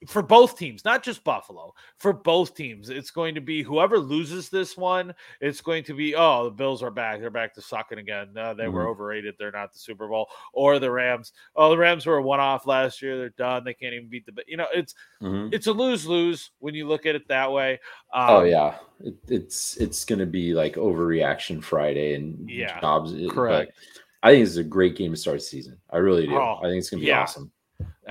[0.08, 2.90] for both teams, not just Buffalo, for both teams.
[2.90, 6.84] It's going to be whoever loses this one, it's going to be, oh, the Bills
[6.84, 7.20] are back.
[7.20, 8.30] They're back to sucking again.
[8.34, 8.74] No, they mm-hmm.
[8.74, 9.36] were overrated.
[9.38, 10.28] They're not the Super Bowl.
[10.54, 11.34] Or the Rams.
[11.56, 13.18] Oh, the Rams were a one off last year.
[13.18, 13.64] They're done.
[13.64, 15.54] They can't even beat the, you know, it's, mm-hmm.
[15.54, 17.80] it's a lose lose when you look at it that way.
[18.14, 18.76] Um, oh, yeah.
[19.00, 23.14] It, it's, it's going to be like overreaction Friday and yeah, jobs.
[23.30, 23.72] Correct.
[24.24, 25.78] I think it's a great game to start the season.
[25.90, 26.36] I really do.
[26.36, 27.22] Oh, I think it's going to be yeah.
[27.22, 27.52] awesome.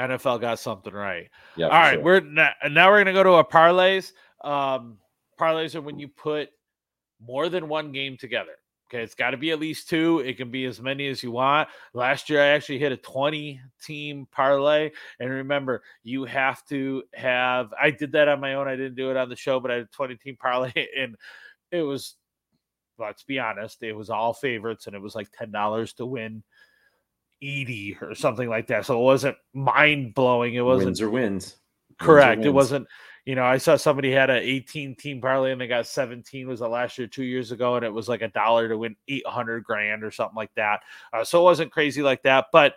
[0.09, 1.29] NFL got something right.
[1.57, 1.67] Yeah.
[1.67, 2.03] All right, sure.
[2.03, 4.13] we're now, now we're gonna go to a parlays.
[4.43, 4.99] Um,
[5.39, 6.51] parlays are when you put
[7.21, 8.53] more than one game together.
[8.93, 10.19] Okay, it's got to be at least two.
[10.19, 11.69] It can be as many as you want.
[11.95, 14.91] Last year, I actually hit a 20 team parlay.
[15.21, 18.67] And remember, you have to have, I did that on my own.
[18.67, 20.73] I didn't do it on the show, but I had a 20 team parlay.
[20.99, 21.15] And
[21.71, 22.17] it was,
[22.99, 24.89] let's be honest, it was all favorites.
[24.89, 26.43] And it was like $10 to win
[27.43, 28.87] 80 or something like that.
[28.87, 30.55] So it wasn't mind blowing.
[30.55, 31.57] It wasn't wins or wins.
[31.99, 32.29] Correct.
[32.29, 32.47] Wins wins.
[32.47, 32.87] It wasn't,
[33.25, 36.61] you know, I saw somebody had an 18 team parlay and they got 17 was
[36.61, 39.65] the last year, two years ago, and it was like a dollar to win 800
[39.65, 40.81] grand or something like that.
[41.13, 42.75] Uh, so it wasn't crazy like that, but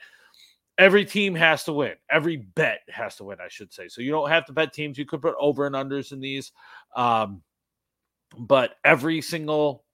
[0.78, 1.94] every team has to win.
[2.10, 3.88] Every bet has to win, I should say.
[3.88, 4.98] So you don't have to bet teams.
[4.98, 6.52] You could put over and unders in these.
[6.96, 7.42] Um,
[8.38, 9.86] but every single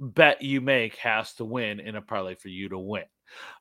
[0.00, 3.04] bet you make has to win in a parlay for you to win.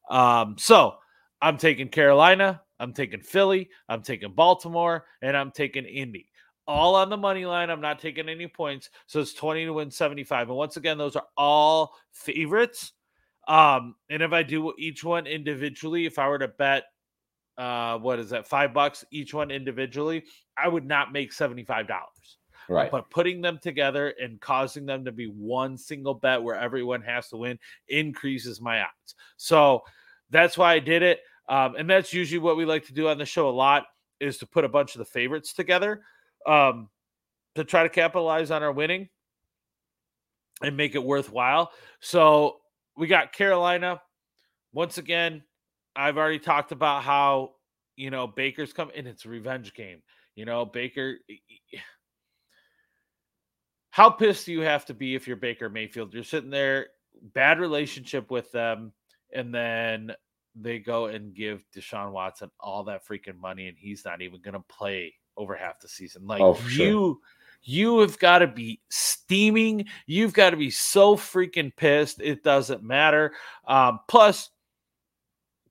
[0.09, 0.95] Um, so
[1.41, 6.27] I'm taking Carolina, I'm taking Philly, I'm taking Baltimore, and I'm taking Indy.
[6.67, 7.69] All on the money line.
[7.69, 8.89] I'm not taking any points.
[9.05, 10.47] So it's 20 to win 75.
[10.49, 12.93] And once again, those are all favorites.
[13.47, 16.85] Um, and if I do each one individually, if I were to bet
[17.57, 20.23] uh what is that, five bucks each one individually,
[20.57, 21.87] I would not make $75.
[22.67, 22.91] Right.
[22.91, 27.29] But putting them together and causing them to be one single bet where everyone has
[27.29, 29.15] to win increases my odds.
[29.37, 29.83] So
[30.29, 31.19] that's why I did it.
[31.47, 33.85] Um, and that's usually what we like to do on the show a lot
[34.19, 36.01] is to put a bunch of the favorites together
[36.47, 36.89] um,
[37.53, 39.09] to try to capitalize on our winning
[40.61, 41.71] and make it worthwhile.
[41.99, 42.57] So
[42.97, 44.01] we got Carolina.
[44.73, 45.43] Once again,
[45.95, 47.51] I've already talked about how,
[47.95, 50.01] you know, Baker's come and it's a revenge game.
[50.35, 51.17] You know, Baker.
[53.95, 56.13] How pissed do you have to be if you're Baker Mayfield?
[56.13, 56.87] You're sitting there,
[57.33, 58.91] bad relationship with them,
[59.31, 60.11] and then
[60.53, 64.55] they go and give Deshaun Watson all that freaking money, and he's not even going
[64.55, 66.27] to play over half the season.
[66.27, 66.85] Like oh, sure.
[66.85, 67.21] you,
[67.63, 69.85] you have got to be steaming.
[70.07, 72.19] You've got to be so freaking pissed.
[72.21, 73.31] It doesn't matter.
[73.65, 74.49] Um, plus,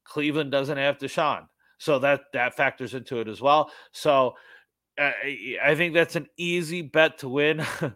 [0.04, 3.70] Cleveland doesn't have Deshaun, so that that factors into it as well.
[3.92, 4.34] So
[4.96, 5.10] uh,
[5.62, 7.62] I think that's an easy bet to win.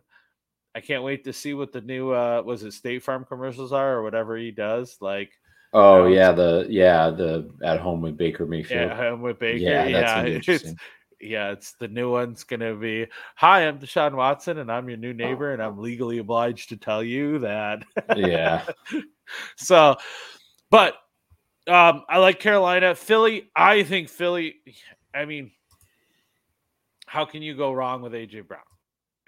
[0.78, 3.94] I can't wait to see what the new uh was it State Farm commercials are
[3.94, 4.96] or whatever he does.
[5.00, 5.32] Like
[5.72, 8.82] Oh yeah, the yeah, the at home with Baker Mayfield.
[8.88, 9.58] Yeah, home with Baker.
[9.58, 10.22] Yeah, yeah.
[10.22, 10.74] It's,
[11.20, 15.12] yeah, it's the new one's gonna be Hi, I'm Deshaun Watson and I'm your new
[15.12, 17.82] neighbor, and I'm legally obliged to tell you that.
[18.14, 18.64] yeah.
[19.56, 19.96] so
[20.70, 20.94] but
[21.66, 22.94] um I like Carolina.
[22.94, 24.54] Philly, I think Philly,
[25.12, 25.50] I mean,
[27.08, 28.60] how can you go wrong with AJ Brown?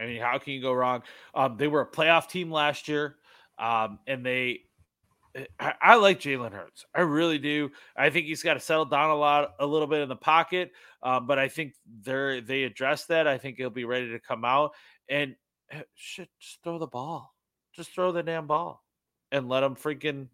[0.00, 1.02] I mean, how can you go wrong?
[1.34, 3.16] Um, they were a playoff team last year,
[3.58, 4.60] um, and they.
[5.34, 6.86] Eh, I, I like Jalen Hurts.
[6.94, 7.70] I really do.
[7.96, 10.72] I think he's got to settle down a lot, a little bit in the pocket.
[11.02, 13.26] Um, but I think they're they address that.
[13.26, 14.72] I think he'll be ready to come out
[15.08, 15.36] and
[15.70, 16.28] eh, shit.
[16.40, 17.34] Just throw the ball.
[17.74, 18.82] Just throw the damn ball,
[19.30, 20.28] and let him freaking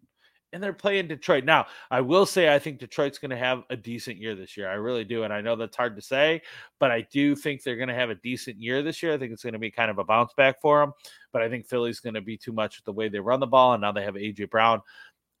[0.53, 1.43] and they're playing Detroit.
[1.43, 4.69] Now, I will say I think Detroit's going to have a decent year this year.
[4.69, 5.23] I really do.
[5.23, 6.41] And I know that's hard to say,
[6.79, 9.13] but I do think they're going to have a decent year this year.
[9.13, 10.93] I think it's going to be kind of a bounce back for them.
[11.33, 13.47] But I think Philly's going to be too much with the way they run the
[13.47, 13.73] ball.
[13.73, 14.81] And now they have AJ Brown.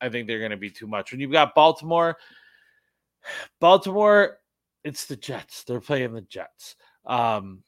[0.01, 1.11] I think they're going to be too much.
[1.11, 2.17] When you've got Baltimore,
[3.61, 4.39] Baltimore,
[4.83, 5.63] it's the Jets.
[5.63, 6.75] They're playing the Jets.
[7.05, 7.63] Um,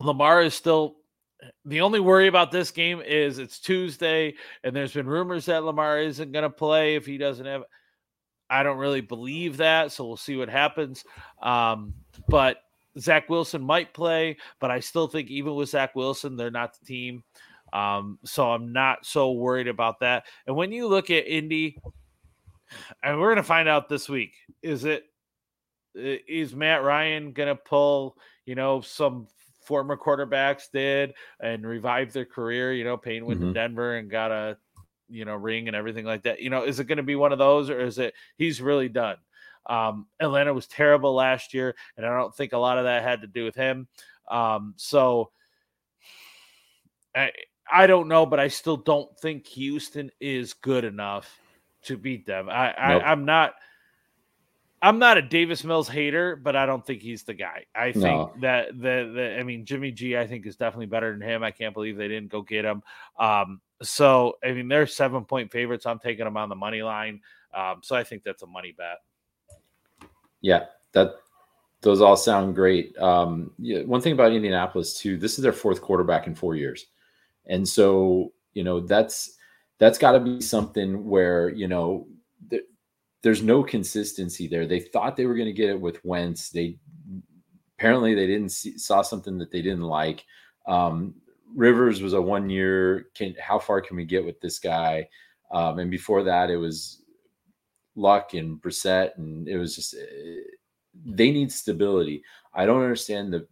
[0.00, 0.96] Lamar is still
[1.64, 6.00] the only worry about this game is it's Tuesday, and there's been rumors that Lamar
[6.00, 7.62] isn't going to play if he doesn't have.
[8.48, 11.04] I don't really believe that, so we'll see what happens.
[11.40, 11.94] Um,
[12.28, 12.58] but
[12.98, 16.84] Zach Wilson might play, but I still think even with Zach Wilson, they're not the
[16.84, 17.22] team.
[17.72, 20.24] Um, so I'm not so worried about that.
[20.46, 21.78] And when you look at Indy,
[23.02, 25.04] and we're going to find out this week, is it
[25.94, 29.26] is Matt Ryan going to pull, you know, some
[29.70, 32.72] former quarterbacks did and revive their career.
[32.72, 33.50] You know, Peyton went mm-hmm.
[33.50, 34.58] to Denver and got a
[35.08, 36.40] you know ring and everything like that.
[36.40, 38.88] You know, is it going to be one of those or is it he's really
[38.88, 39.16] done?
[39.66, 43.20] Um, Atlanta was terrible last year, and I don't think a lot of that had
[43.20, 43.86] to do with him.
[44.28, 45.30] Um, so
[47.14, 47.30] I
[47.70, 51.38] I don't know, but I still don't think Houston is good enough
[51.82, 52.48] to beat them.
[52.50, 52.76] I, nope.
[53.04, 53.54] I I'm not.
[54.82, 57.66] I'm not a Davis Mills hater, but I don't think he's the guy.
[57.74, 58.32] I think no.
[58.40, 61.42] that the, the I mean Jimmy G I think is definitely better than him.
[61.42, 62.82] I can't believe they didn't go get him.
[63.18, 65.84] Um, so I mean they're seven point favorites.
[65.84, 67.20] I'm taking them on the money line.
[67.52, 68.98] Um, so I think that's a money bet.
[70.40, 71.14] Yeah, that
[71.82, 72.96] those all sound great.
[72.98, 76.86] Um, yeah, one thing about Indianapolis too, this is their fourth quarterback in four years,
[77.46, 79.36] and so you know that's
[79.78, 82.06] that's got to be something where you know
[83.22, 84.66] there's no consistency there.
[84.66, 86.50] They thought they were going to get it with Wentz.
[86.50, 86.78] They
[87.78, 90.24] apparently they didn't see, saw something that they didn't like.
[90.66, 91.14] Um,
[91.54, 93.06] Rivers was a one year.
[93.14, 95.08] Can how far can we get with this guy?
[95.50, 97.02] Um, and before that, it was
[97.96, 100.40] Luck and Brissett, and it was just uh,
[101.04, 102.22] they need stability.
[102.54, 103.46] I don't understand the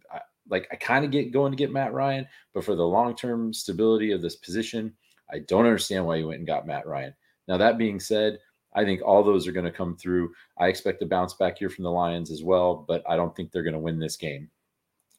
[0.49, 0.67] like.
[0.71, 4.11] I kind of get going to get Matt Ryan, but for the long term stability
[4.11, 4.93] of this position,
[5.31, 7.13] I don't understand why you went and got Matt Ryan.
[7.47, 8.39] Now that being said,
[8.73, 10.31] I think all those are going to come through.
[10.57, 13.51] I expect a bounce back here from the Lions as well, but I don't think
[13.51, 14.49] they're going to win this game.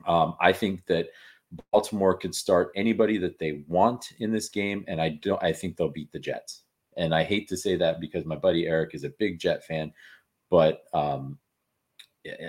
[0.06, 1.08] Um, I think that
[1.72, 5.42] Baltimore could start anybody that they want in this game, and I don't.
[5.42, 6.62] I think they'll beat the Jets.
[6.96, 9.92] And I hate to say that because my buddy Eric is a big Jet fan,
[10.48, 11.38] but um,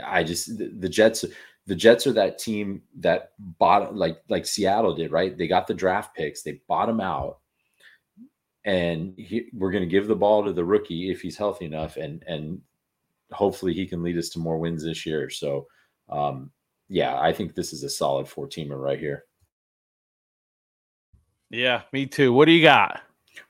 [0.06, 1.26] I just the, the Jets.
[1.68, 5.38] The Jets are that team that bought like like Seattle did, right?
[5.38, 7.41] They got the draft picks, they bought them out,
[8.66, 11.98] and he, we're going to give the ball to the rookie if he's healthy enough,
[11.98, 12.62] and and
[13.32, 15.30] hopefully he can lead us to more wins this year.
[15.30, 15.68] So,
[16.10, 16.52] um,
[16.90, 19.24] yeah, I think this is a solid four teamer right here.
[21.50, 22.34] Yeah, me too.
[22.34, 23.02] What do you got?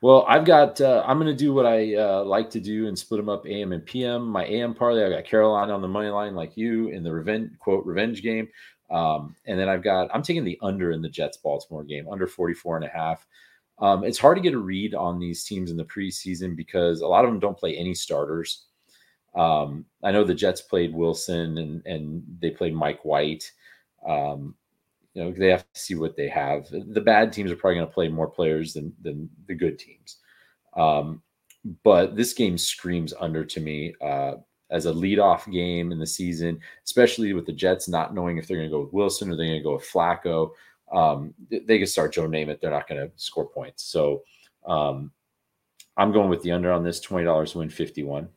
[0.02, 0.80] Well, I've got.
[0.80, 3.46] Uh, I'm going to do what I uh, like to do and split them up
[3.46, 4.28] AM and PM.
[4.28, 7.52] My AM parlay, I got Carolina on the money line, like you, in the revenge
[7.60, 8.48] quote revenge game.
[8.90, 10.10] Um, and then I've got.
[10.14, 13.26] I'm taking the under in the Jets Baltimore game, under 44 and a half.
[13.82, 17.08] Um, it's hard to get a read on these teams in the preseason because a
[17.08, 18.66] lot of them don't play any starters.
[19.36, 23.52] Um, I know the Jets played Wilson and and they played Mike White.
[24.08, 24.56] Um,
[25.14, 26.68] you know, they have to see what they have.
[26.70, 30.18] The bad teams are probably going to play more players than than the good teams.
[30.76, 31.22] Um,
[31.84, 34.36] but this game screams under to me uh,
[34.70, 38.58] as a leadoff game in the season, especially with the Jets not knowing if they're
[38.58, 40.52] going to go with Wilson or they're going to go with Flacco.
[40.92, 42.60] Um, they can start Joe Namath.
[42.60, 43.84] They're not going to score points.
[43.84, 44.24] So
[44.66, 45.12] um,
[45.98, 48.30] I'm going with the under on this twenty dollars win fifty one.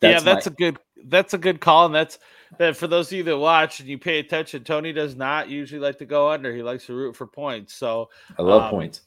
[0.00, 2.18] yeah, that's my- a good that's a good call, and that's
[2.58, 4.64] that for those of you that watch and you pay attention.
[4.64, 7.74] Tony does not usually like to go under; he likes to root for points.
[7.74, 8.08] So
[8.38, 9.02] I love um, points.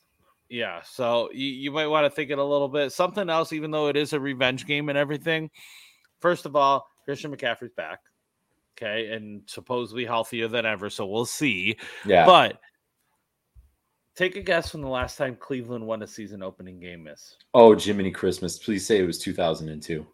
[0.50, 2.92] Yeah, so you, you might want to think it a little bit.
[2.92, 5.50] Something else, even though it is a revenge game and everything.
[6.20, 8.00] First of all, Christian McCaffrey's back,
[8.82, 10.90] okay, and supposedly healthier than ever.
[10.90, 11.78] So we'll see.
[12.06, 12.60] Yeah, but
[14.16, 17.38] Take a guess from the last time Cleveland won a season opening game, Miss.
[17.54, 18.60] Oh, Jiminy Christmas.
[18.60, 20.06] Please say it was 2002.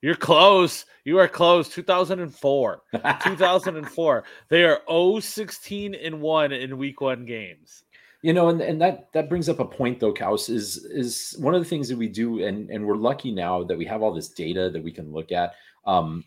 [0.00, 0.86] You're close.
[1.04, 1.68] You are close.
[1.68, 2.82] 2004.
[3.24, 4.24] 2004.
[4.48, 7.82] They are 0 16 and 1 in week one games.
[8.22, 11.54] You know, and, and that that brings up a point though, Kaus, is is one
[11.54, 14.12] of the things that we do, and and we're lucky now that we have all
[14.12, 15.54] this data that we can look at.
[15.84, 16.24] Um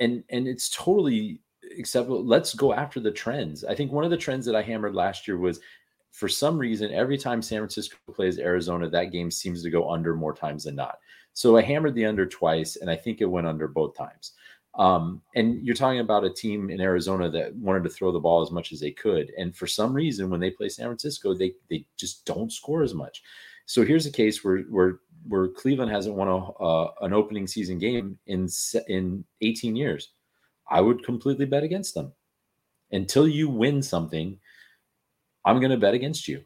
[0.00, 1.40] and and it's totally
[1.78, 2.24] acceptable.
[2.24, 3.64] Let's go after the trends.
[3.64, 5.60] I think one of the trends that I hammered last year was
[6.12, 10.14] for some reason, every time San Francisco plays Arizona, that game seems to go under
[10.14, 10.98] more times than not.
[11.34, 14.32] So I hammered the under twice, and I think it went under both times.
[14.76, 18.42] Um, and you're talking about a team in Arizona that wanted to throw the ball
[18.42, 21.54] as much as they could, and for some reason, when they play San Francisco, they
[21.68, 23.22] they just don't score as much.
[23.66, 27.78] So here's a case where where where Cleveland hasn't won a uh, an opening season
[27.78, 28.48] game in
[28.88, 30.10] in 18 years.
[30.68, 32.12] I would completely bet against them
[32.90, 34.38] until you win something
[35.46, 36.44] I'm going to bet against you.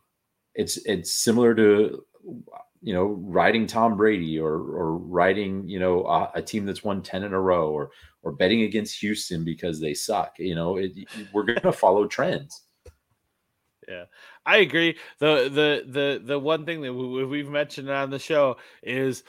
[0.54, 2.04] It's it's similar to
[2.82, 7.02] you know riding Tom Brady or or riding you know a, a team that's won
[7.02, 7.90] 10 in a row or
[8.22, 10.34] or betting against Houston because they suck.
[10.38, 10.92] You know, it,
[11.32, 12.62] we're going to follow trends.
[13.88, 14.04] Yeah,
[14.50, 14.96] I agree.
[15.18, 19.24] the the the The one thing that we, we've mentioned on the show is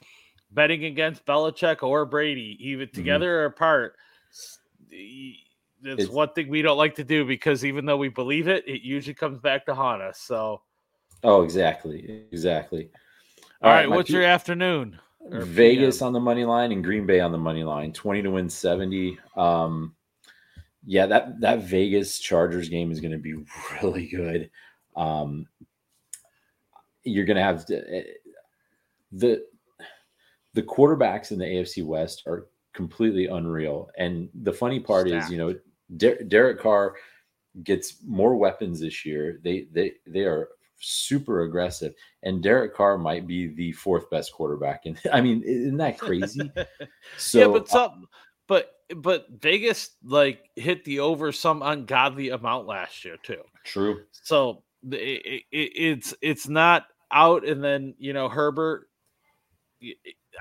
[0.52, 2.96] betting against Belichick or Brady, even mm-hmm.
[2.96, 3.42] together mm-hmm.
[3.42, 3.96] or apart
[5.84, 8.68] it's, it's, one thing we don't like to do because even though we believe it,
[8.68, 10.20] it usually comes back to haunt us.
[10.20, 10.62] So,
[11.24, 12.90] oh, exactly, exactly.
[13.62, 15.00] All, All right, right what's your afternoon?
[15.30, 16.08] Vegas PM?
[16.08, 19.20] on the money line and Green Bay on the money line, twenty to win seventy.
[19.36, 19.96] Um,
[20.86, 23.36] yeah, that that Vegas Chargers game is going to be
[23.84, 24.50] really good.
[24.96, 25.48] Um,
[27.04, 28.04] you're going to have to, eh,
[29.12, 29.44] the
[30.54, 33.90] the quarterbacks in the AFC West are completely unreal.
[33.98, 35.26] And the funny part Stacked.
[35.26, 35.56] is, you know,
[35.98, 36.96] Der- Derek Carr
[37.64, 39.40] gets more weapons this year.
[39.44, 44.86] They they they are super aggressive, and Derek Carr might be the fourth best quarterback.
[44.86, 46.52] And I mean, isn't that crazy?
[47.18, 48.08] So, yeah, but some,
[48.48, 53.42] but but Vegas like hit the over some ungodly amount last year too.
[53.64, 54.04] True.
[54.12, 58.88] So it, it, it's it's not out, and then you know Herbert.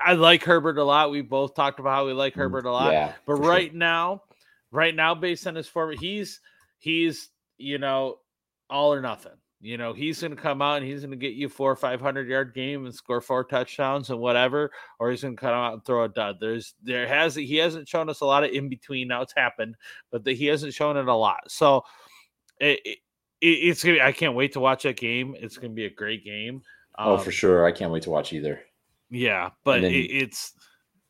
[0.05, 1.11] I like Herbert a lot.
[1.11, 2.93] We both talked about how we like mm, Herbert a lot.
[2.93, 3.79] Yeah, but right sure.
[3.79, 4.23] now,
[4.71, 6.41] right now, based on his form, he's
[6.79, 8.19] he's you know
[8.69, 9.33] all or nothing.
[9.63, 11.77] You know, he's going to come out and he's going to get you four or
[11.77, 15.53] five hundred yard game and score four touchdowns and whatever, or he's going to come
[15.53, 16.39] out and throw a dud.
[16.41, 19.09] There's there has he hasn't shown us a lot of in between.
[19.09, 19.75] Now it's happened,
[20.11, 21.41] but the, he hasn't shown it a lot.
[21.49, 21.83] So
[22.59, 22.99] it, it,
[23.41, 23.97] it's gonna.
[23.97, 25.35] Be, I can't wait to watch that game.
[25.39, 26.63] It's going to be a great game.
[26.99, 27.67] Um, oh, for sure.
[27.67, 28.61] I can't wait to watch either.
[29.11, 30.53] Yeah, but then, it, it's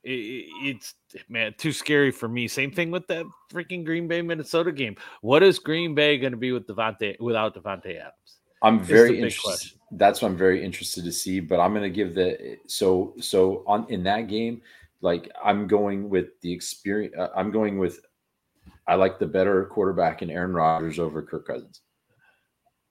[0.05, 0.95] it, it's
[1.29, 2.49] man too scary for me.
[2.49, 4.97] Same thing with that freaking Green Bay Minnesota game.
[5.21, 8.15] What is Green Bay going to be with Davante without Davante Adams?
[8.63, 9.79] I'm very interested.
[9.93, 11.41] That's what I'm very interested to see.
[11.41, 14.63] But I'm going to give the so so on in that game.
[15.03, 17.15] Like I'm going with the experience.
[17.19, 18.01] Uh, I'm going with.
[18.87, 21.83] I like the better quarterback in Aaron Rodgers over Kirk Cousins.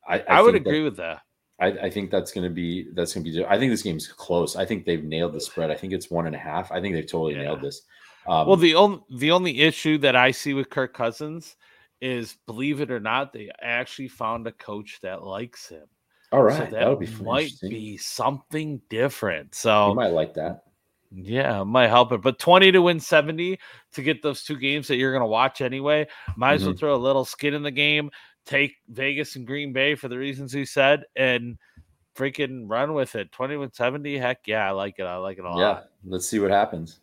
[0.08, 1.22] I, I, I would agree that, with that.
[1.60, 3.45] I, I think that's going to be that's going to be.
[3.45, 4.56] I think this game's close.
[4.56, 5.72] I think they've nailed the spread.
[5.72, 6.72] I think it's one and a half.
[6.72, 7.43] I think they've totally yeah.
[7.43, 7.82] nailed this.
[8.28, 11.56] Um, well, the only the only issue that I see with Kirk Cousins
[12.02, 15.86] is, believe it or not, they actually found a coach that likes him.
[16.32, 19.56] All right, so that, that would be might be something different.
[19.56, 20.64] So you might like that.
[21.12, 22.22] Yeah, might help it.
[22.22, 23.60] But 20 to win 70
[23.93, 26.08] to get those two games that you're going to watch anyway.
[26.38, 26.70] Might as mm-hmm.
[26.70, 28.12] well throw a little skin in the game
[28.50, 31.58] take Vegas and Green Bay for the reasons he said and
[32.16, 33.32] freaking run with it.
[33.32, 35.04] 2170, heck yeah, I like it.
[35.04, 35.60] I like it a lot.
[35.60, 37.00] Yeah, let's see what happens.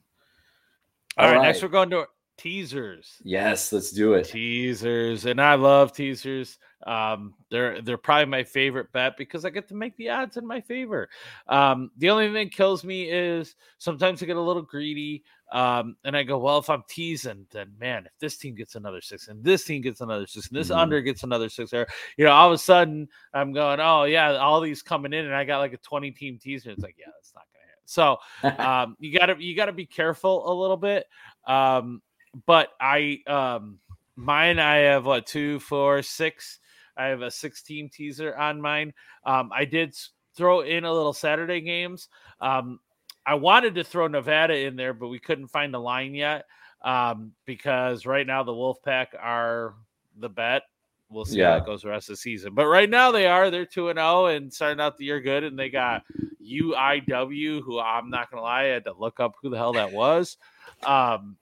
[1.17, 2.07] All, All right, right, next we're going to
[2.37, 3.17] teasers.
[3.23, 4.25] Yes, let's do it.
[4.25, 6.59] Teasers, and I love teasers.
[6.87, 10.47] Um, they're they're probably my favorite bet because I get to make the odds in
[10.47, 11.09] my favor.
[11.49, 15.25] Um, the only thing that kills me is sometimes I get a little greedy.
[15.53, 19.01] Um, and I go, well, if I'm teasing, then man, if this team gets another
[19.01, 20.81] six and this team gets another six and this mm-hmm.
[20.81, 24.37] under gets another six, or you know, all of a sudden I'm going, oh yeah,
[24.39, 26.71] all these coming in, and I got like a 20 team teaser.
[26.71, 27.85] It's like, yeah, that's not gonna hit.
[27.85, 28.19] So
[28.69, 31.07] um, you gotta you gotta be careful a little bit.
[31.47, 32.03] Um,
[32.45, 33.79] but I um
[34.17, 36.59] mine I have what two, four, six.
[36.97, 38.93] I have a six team teaser on mine.
[39.25, 39.95] Um, I did
[40.35, 42.09] throw in a little Saturday games.
[42.41, 42.81] Um,
[43.27, 46.47] I wanted to throw Nevada in there, but we couldn't find a line yet
[46.83, 49.75] um, because right now the Wolfpack are
[50.19, 50.63] the bet.
[51.09, 51.53] We'll see yeah.
[51.53, 52.55] how it goes the rest of the season.
[52.55, 53.51] But right now they are.
[53.51, 55.45] They're 2 and 0 and starting out the year good.
[55.45, 56.03] And they got
[56.43, 59.73] UIW, who I'm not going to lie, I had to look up who the hell
[59.75, 60.37] that was.
[60.85, 61.37] Um,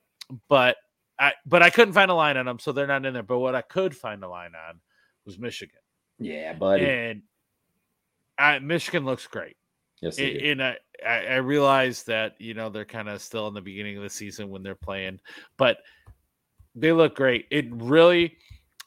[0.48, 0.76] but
[1.18, 3.22] I, but I couldn't find a line on them, so they're not in there.
[3.22, 4.80] But what I could find a line on
[5.24, 5.78] was Michigan.
[6.18, 6.84] Yeah, buddy.
[6.84, 7.22] And
[8.38, 9.56] I, Michigan looks great.
[10.00, 13.96] Yes, and I, I realize that you know they're kind of still in the beginning
[13.96, 15.20] of the season when they're playing,
[15.56, 15.78] but
[16.74, 17.46] they look great.
[17.50, 18.36] It really,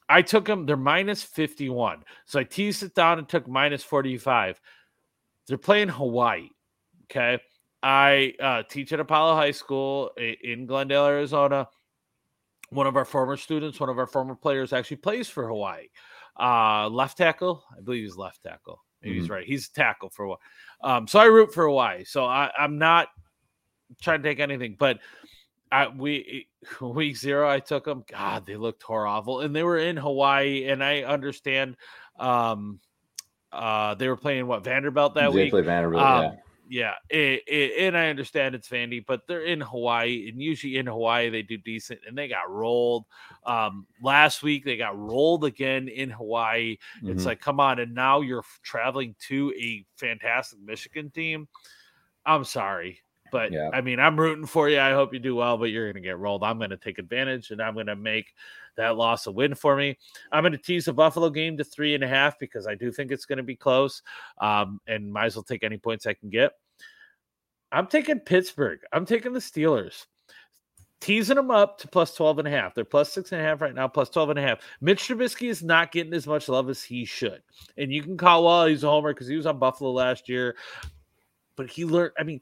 [0.09, 0.65] I took them.
[0.65, 4.59] They're minus fifty one, so I teased it down and took minus forty five.
[5.47, 6.49] They're playing Hawaii.
[7.09, 7.39] Okay,
[7.82, 11.67] I uh, teach at Apollo High School in Glendale, Arizona.
[12.70, 15.88] One of our former students, one of our former players, actually plays for Hawaii.
[16.39, 18.84] Uh, left tackle, I believe he's left tackle.
[19.01, 19.22] Maybe mm-hmm.
[19.22, 19.45] he's right.
[19.45, 20.39] He's tackle for what?
[20.82, 22.03] Um, so I root for Hawaii.
[22.03, 23.07] So I, I'm not
[24.01, 24.99] trying to take anything, but
[25.72, 26.47] I we
[26.82, 28.03] week zero I took them.
[28.09, 31.78] God, they looked horrible, and they were in Hawaii, and I understand.
[32.20, 32.80] Um,
[33.51, 35.65] uh, they were playing what Vanderbilt that they week.
[35.65, 36.32] Vanderbilt, um, yeah
[36.70, 40.88] yeah, it, it, and I understand it's Vandy, but they're in Hawaii, and usually in
[40.88, 43.05] Hawaii they do decent, and they got rolled.
[43.45, 46.78] Um, last week they got rolled again in Hawaii.
[46.97, 47.11] Mm-hmm.
[47.11, 51.47] It's like, come on, and now you're traveling to a fantastic Michigan team.
[52.26, 53.01] I'm sorry,
[53.32, 53.70] but yeah.
[53.74, 54.80] I mean, I'm rooting for you.
[54.80, 56.43] I hope you do well, but you're going to get rolled.
[56.43, 58.34] I'm going to take advantage, and I'm going to make
[58.78, 59.97] that loss a win for me.
[60.32, 62.91] I'm going to tease the Buffalo game to three and a half because I do
[62.91, 64.01] think it's going to be close,
[64.39, 66.53] um, and might as well take any points I can get.
[67.71, 68.80] I'm taking Pittsburgh.
[68.93, 70.05] I'm taking the Steelers.
[70.99, 72.73] Teasing them up to plus 12 and a half.
[72.73, 74.59] They're plus six and a half right now, plus 12 and a half.
[74.82, 77.43] Mitch Trubisky is not getting as much love as he should.
[77.78, 80.55] And you can call, well, he's a homer because he was on Buffalo last year.
[81.55, 82.41] But he learned, I mean,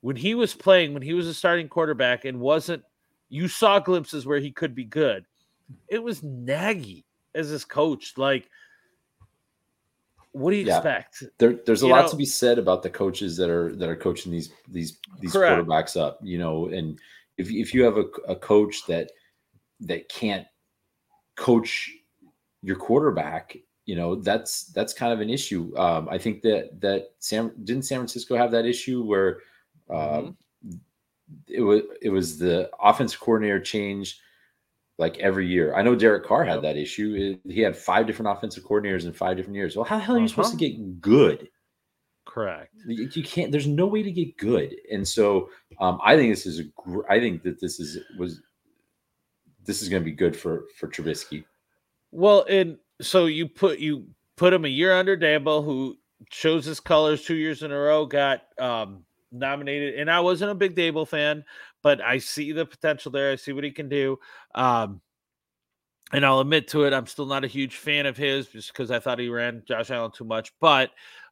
[0.00, 2.84] when he was playing, when he was a starting quarterback and wasn't,
[3.28, 5.24] you saw glimpses where he could be good
[5.88, 7.04] it was Nagy
[7.34, 8.14] as his coach.
[8.16, 8.48] Like,
[10.32, 10.76] what do you yeah.
[10.76, 11.24] expect?
[11.38, 13.88] There, there's a you lot know, to be said about the coaches that are that
[13.88, 15.66] are coaching these these these correct.
[15.66, 16.18] quarterbacks up.
[16.22, 16.98] You know, and
[17.36, 19.10] if if you have a, a coach that
[19.80, 20.46] that can't
[21.36, 21.90] coach
[22.62, 25.76] your quarterback, you know that's that's kind of an issue.
[25.76, 29.40] Um, I think that that San didn't San Francisco have that issue where
[29.90, 30.30] mm-hmm.
[31.48, 34.18] it was it was the offense coordinator change
[34.98, 35.74] like every year.
[35.74, 37.36] I know Derek Carr had that issue.
[37.48, 39.76] He had five different offensive coordinators in five different years.
[39.76, 40.30] Well, how the hell are you uh-huh.
[40.30, 41.48] supposed to get good?
[42.24, 42.72] Correct.
[42.86, 43.50] You, can't.
[43.50, 44.74] There's no way to get good.
[44.90, 46.64] And so um, I think this is a.
[46.64, 48.40] Gr- I think that this is was.
[49.64, 51.44] This is going to be good for for Trubisky.
[52.10, 55.98] Well, and so you put you put him a year under Daboll, who
[56.30, 60.54] shows his colors two years in a row, got um, nominated, and I wasn't a
[60.54, 61.44] big Daboll fan,
[61.82, 63.32] but I see the potential there.
[63.32, 64.18] I see what he can do.
[64.54, 65.00] Um,
[66.12, 68.90] and I'll admit to it, I'm still not a huge fan of his just because
[68.90, 70.52] I thought he ran Josh Allen too much.
[70.60, 70.90] But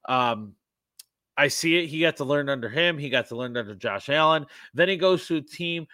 [0.09, 0.55] um,
[1.37, 1.87] I see it.
[1.89, 2.97] He got to learn under him.
[2.97, 4.47] He got to learn under Josh Allen.
[4.73, 5.87] Then he goes to a team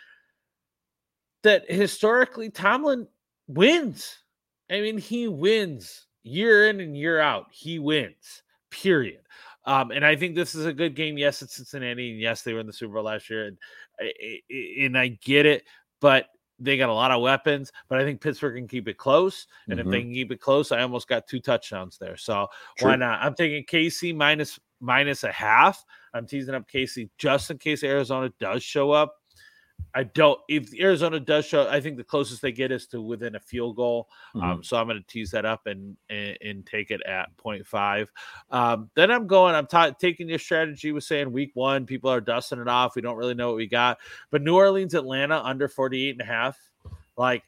[1.42, 3.08] that historically Tomlin
[3.48, 4.18] wins.
[4.70, 7.46] I mean, he wins year in and year out.
[7.50, 8.42] He wins.
[8.70, 9.20] Period.
[9.66, 11.18] Um, and I think this is a good game.
[11.18, 13.58] Yes, it's Cincinnati, and yes, they were in the Super Bowl last year, and
[14.78, 15.64] and I get it,
[16.00, 17.72] but they got a lot of weapons.
[17.88, 19.88] But I think Pittsburgh can keep it close, and mm-hmm.
[19.88, 20.08] if they mm-hmm.
[20.08, 22.16] can keep it close, I almost got two touchdowns there.
[22.16, 22.46] So
[22.78, 22.90] True.
[22.90, 23.20] why not?
[23.22, 25.84] I'm taking KC minus minus a half.
[26.14, 29.16] I'm teasing up KC just in case Arizona does show up.
[29.96, 30.38] I don't.
[30.46, 33.76] If Arizona does show, I think the closest they get is to within a field
[33.76, 34.10] goal.
[34.34, 34.50] Um, mm-hmm.
[34.50, 38.06] Um, so I'm going to tease that up and, and, and take it at 0.5.
[38.50, 39.54] Um, then I'm going.
[39.54, 42.94] I'm t- taking your strategy with saying week one, people are dusting it off.
[42.94, 43.96] We don't really know what we got,
[44.30, 46.58] but New Orleans, Atlanta under 48 and a half.
[47.16, 47.44] Like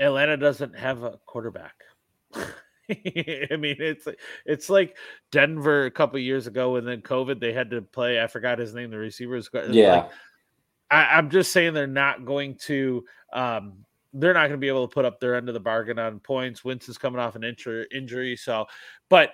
[0.00, 1.74] Atlanta doesn't have a quarterback.
[2.34, 4.08] I mean, it's
[4.44, 4.96] it's like
[5.30, 8.20] Denver a couple years ago, and then COVID, they had to play.
[8.20, 8.90] I forgot his name.
[8.90, 9.48] The receivers.
[9.70, 9.94] Yeah.
[9.94, 10.10] Like,
[10.90, 14.86] I, am just saying they're not going to um, they're not going to be able
[14.86, 16.64] to put up their end of the bargain on points.
[16.64, 18.66] Winston's coming off an injury, injury, so
[19.08, 19.32] but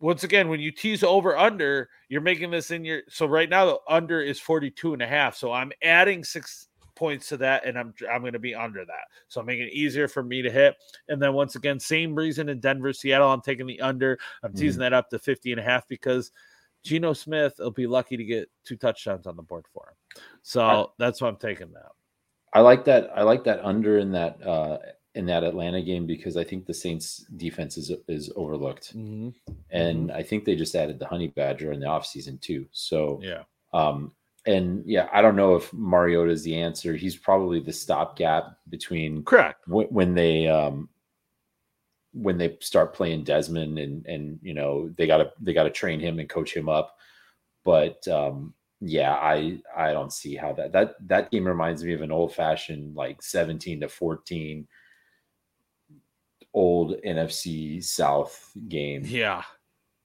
[0.00, 3.66] once again, when you tease over under, you're making this in your so right now
[3.66, 5.36] the under is 42 and a half.
[5.36, 9.06] So I'm adding six points to that and I'm I'm going to be under that.
[9.28, 10.76] So I'm making it easier for me to hit.
[11.08, 14.18] And then once again, same reason in Denver, Seattle, I'm taking the under.
[14.42, 14.80] I'm teasing mm-hmm.
[14.80, 16.30] that up to 50 and a half because
[16.84, 20.22] Geno Smith will be lucky to get two touchdowns on the board for him.
[20.42, 21.90] So I, that's why I'm taking that.
[22.54, 23.10] I like that.
[23.14, 24.78] I like that under in that uh
[25.14, 28.96] in that Atlanta game because I think the Saints defense is is overlooked.
[28.96, 29.30] Mm-hmm.
[29.70, 30.16] And mm-hmm.
[30.16, 32.66] I think they just added the honey badger in the offseason too.
[32.72, 33.42] So yeah.
[33.72, 34.12] Um
[34.46, 36.96] and yeah, I don't know if Mariota is the answer.
[36.96, 40.88] He's probably the stopgap between correct when, when they um
[42.20, 46.18] when they start playing Desmond and and you know they gotta they gotta train him
[46.18, 46.96] and coach him up.
[47.64, 52.02] But um yeah, I I don't see how that that that game reminds me of
[52.02, 54.66] an old fashioned like 17 to 14
[56.54, 59.02] old NFC South game.
[59.04, 59.42] Yeah.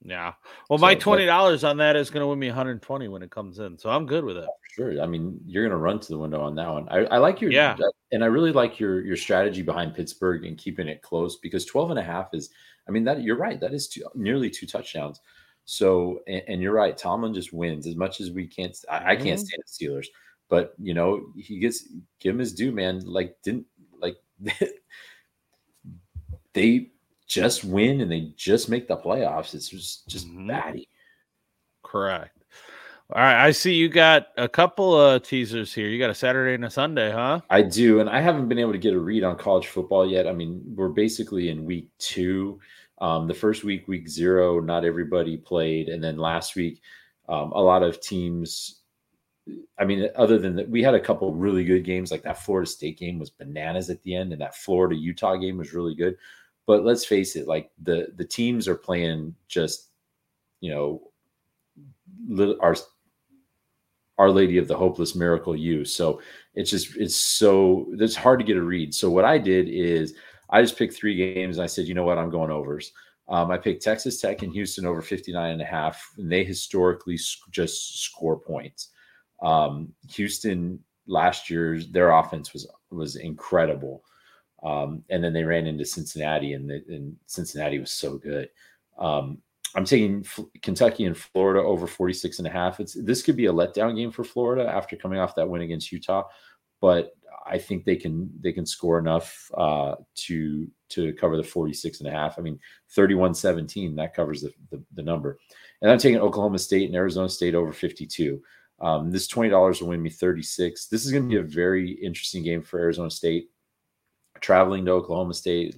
[0.05, 0.33] Yeah.
[0.69, 3.31] Well, so, my twenty dollars on that is going to win me 120 when it
[3.31, 4.47] comes in, so I'm good with it.
[4.69, 5.01] Sure.
[5.01, 6.87] I mean, you're going to run to the window on that one.
[6.89, 7.77] I, I like your yeah,
[8.11, 11.91] and I really like your your strategy behind Pittsburgh and keeping it close because 12
[11.91, 12.49] and a half is.
[12.85, 13.61] I mean, that you're right.
[13.61, 15.21] That is two, nearly two touchdowns.
[15.63, 16.97] So, and, and, you're right.
[16.97, 18.77] Tomlin just wins as much as we can't.
[18.91, 19.45] I, I can't mm-hmm.
[19.45, 20.07] stand the Steelers,
[20.49, 21.87] but you know he gets
[22.19, 22.99] give him his due, man.
[23.05, 23.65] Like didn't
[24.01, 24.17] like
[26.53, 26.91] they
[27.27, 29.53] just win and they just make the playoffs.
[29.53, 30.47] It's just just mm-hmm.
[30.47, 30.89] batty.
[31.83, 32.43] Correct.
[33.11, 35.87] All right, I see you got a couple of teasers here.
[35.87, 37.41] You got a Saturday and a Sunday, huh?
[37.49, 40.25] I do, and I haven't been able to get a read on college football yet.
[40.25, 42.59] I mean, we're basically in week two.
[43.01, 46.81] Um, the first week, week zero, not everybody played, and then last week,
[47.27, 48.79] um, a lot of teams.
[49.77, 52.09] I mean, other than that, we had a couple really good games.
[52.09, 55.57] Like that Florida State game was bananas at the end, and that Florida Utah game
[55.57, 56.15] was really good.
[56.65, 59.89] But let's face it, like the the teams are playing just,
[60.61, 61.01] you know,
[62.61, 62.75] our
[64.17, 65.83] Our Lady of the Hopeless Miracle You.
[65.85, 66.21] So
[66.55, 68.93] it's just it's so it's hard to get a read.
[68.93, 70.13] So what I did is
[70.49, 72.93] I just picked three games and I said, you know what, I'm going overs.
[73.27, 77.17] Um, I picked Texas Tech and Houston over 59 and a half, and they historically
[77.51, 78.89] just score points.
[79.41, 84.03] Um, Houston last year, their offense was was incredible.
[84.63, 88.49] Um, and then they ran into Cincinnati, and, the, and Cincinnati was so good.
[88.97, 89.39] Um,
[89.75, 92.79] I'm taking F- Kentucky and Florida over 46 and a half.
[92.79, 95.91] It's this could be a letdown game for Florida after coming off that win against
[95.91, 96.23] Utah,
[96.79, 97.13] but
[97.45, 102.07] I think they can they can score enough uh, to to cover the 46 and
[102.07, 102.37] a half.
[102.37, 102.59] I mean,
[102.95, 105.39] 31-17 that covers the, the, the number.
[105.81, 108.39] And I'm taking Oklahoma State and Arizona State over 52.
[108.79, 110.87] Um, this $20 will win me 36.
[110.87, 113.49] This is going to be a very interesting game for Arizona State
[114.43, 115.75] traveling to Oklahoma State.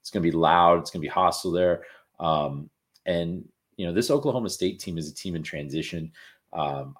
[0.00, 0.78] It's going to be loud.
[0.78, 1.82] It's going to be hostile there.
[2.18, 2.70] Um,
[3.04, 6.12] and you know, this Oklahoma State team is a team in transition.
[6.52, 6.96] Um,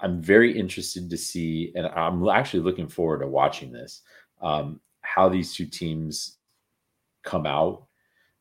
[0.00, 4.02] I'm very interested to see, and I'm actually looking forward to watching this.
[4.42, 6.38] Um, how these two teams
[7.22, 7.86] come out.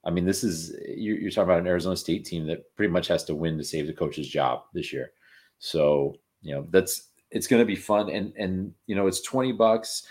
[0.04, 3.08] I mean, this is you're, you're, talking about an Arizona State team that pretty much
[3.08, 5.12] has to win to save the coach's job this year.
[5.60, 9.52] So you know that's it's going to be fun, and and you know it's twenty
[9.52, 10.06] bucks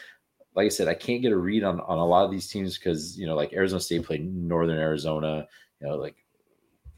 [0.55, 2.79] like I said, I can't get a read on on a lot of these teams
[2.79, 5.47] because you know, like Arizona State played Northern Arizona.
[5.81, 6.17] You know, like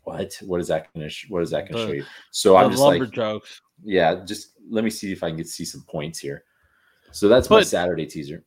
[0.03, 0.37] what?
[0.43, 1.11] What is that going to?
[1.11, 2.05] Sh- what is that going to show you?
[2.31, 3.61] So I'm just like, jokes.
[3.83, 6.45] Yeah, just let me see if I can get see some points here.
[7.13, 8.45] So that's but, my Saturday teaser.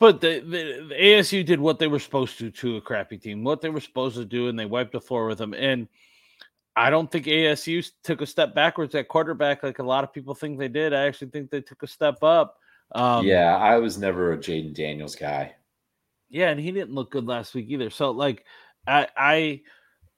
[0.00, 3.44] But the, the, the, ASU did what they were supposed to to a crappy team,
[3.44, 5.54] what they were supposed to do, and they wiped the floor with them.
[5.54, 5.88] And
[6.76, 10.34] I don't think ASU took a step backwards at quarterback like a lot of people
[10.34, 10.92] think they did.
[10.92, 12.58] I actually think they took a step up.
[12.94, 15.54] Um, yeah, I was never a Jayden Daniels guy.
[16.30, 17.90] Yeah, and he didn't look good last week either.
[17.90, 18.44] So like,
[18.86, 19.60] I I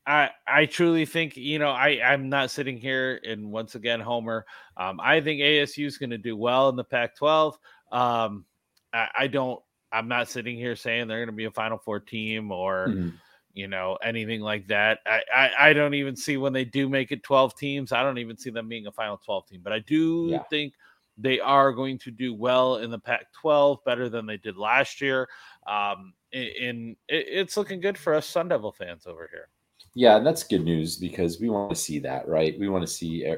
[0.07, 4.45] I I truly think you know I I'm not sitting here and once again Homer.
[4.77, 7.55] Um, I think ASU is going to do well in the Pac-12.
[7.93, 8.45] Um,
[8.93, 9.61] I, I don't.
[9.91, 12.89] I'm not sitting here saying they're going to be a Final Four team or.
[12.89, 13.09] Mm-hmm
[13.57, 17.11] you know anything like that I, I, I don't even see when they do make
[17.11, 19.79] it 12 teams i don't even see them being a final 12 team but i
[19.79, 20.43] do yeah.
[20.51, 20.75] think
[21.17, 25.01] they are going to do well in the Pac 12, better than they did last
[25.01, 25.29] year.
[25.67, 29.49] Um, and it's looking good for us Sun Devil fans over here.
[29.95, 32.59] Yeah, and that's good news because we want to see that, right?
[32.59, 33.37] We want to see uh,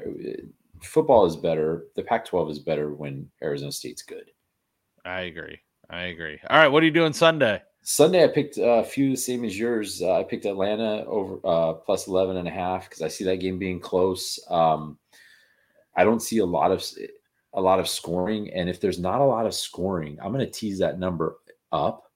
[0.81, 1.85] football is better.
[1.95, 4.31] The Pac 12 is better when Arizona State's good.
[5.05, 5.59] I agree.
[5.89, 6.37] I agree.
[6.49, 6.67] All right.
[6.67, 7.61] What are you doing Sunday?
[7.81, 10.01] Sunday, I picked a few, same as yours.
[10.01, 13.37] Uh, I picked Atlanta over uh, plus 11 and a half because I see that
[13.37, 14.37] game being close.
[14.49, 14.97] Um,
[15.95, 16.83] I don't see a lot of
[17.53, 18.51] a lot of scoring.
[18.53, 21.37] And if there's not a lot of scoring, I'm going to tease that number
[21.71, 22.09] up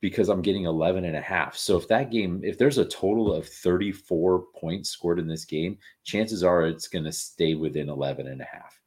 [0.00, 1.56] because I'm getting 11 and a half.
[1.56, 5.78] So if that game, if there's a total of 34 points scored in this game,
[6.04, 8.80] chances are it's going to stay within 11 and a half.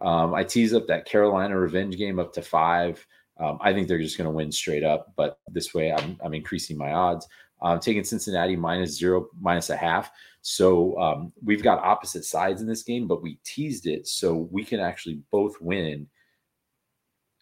[0.00, 3.04] Um, I tease up that Carolina revenge game up to five.
[3.38, 6.34] Um, I think they're just going to win straight up, but this way I'm, I'm
[6.34, 7.26] increasing my odds.
[7.62, 10.10] I'm taking Cincinnati minus zero, minus a half.
[10.42, 14.64] So um, we've got opposite sides in this game, but we teased it so we
[14.64, 16.08] can actually both win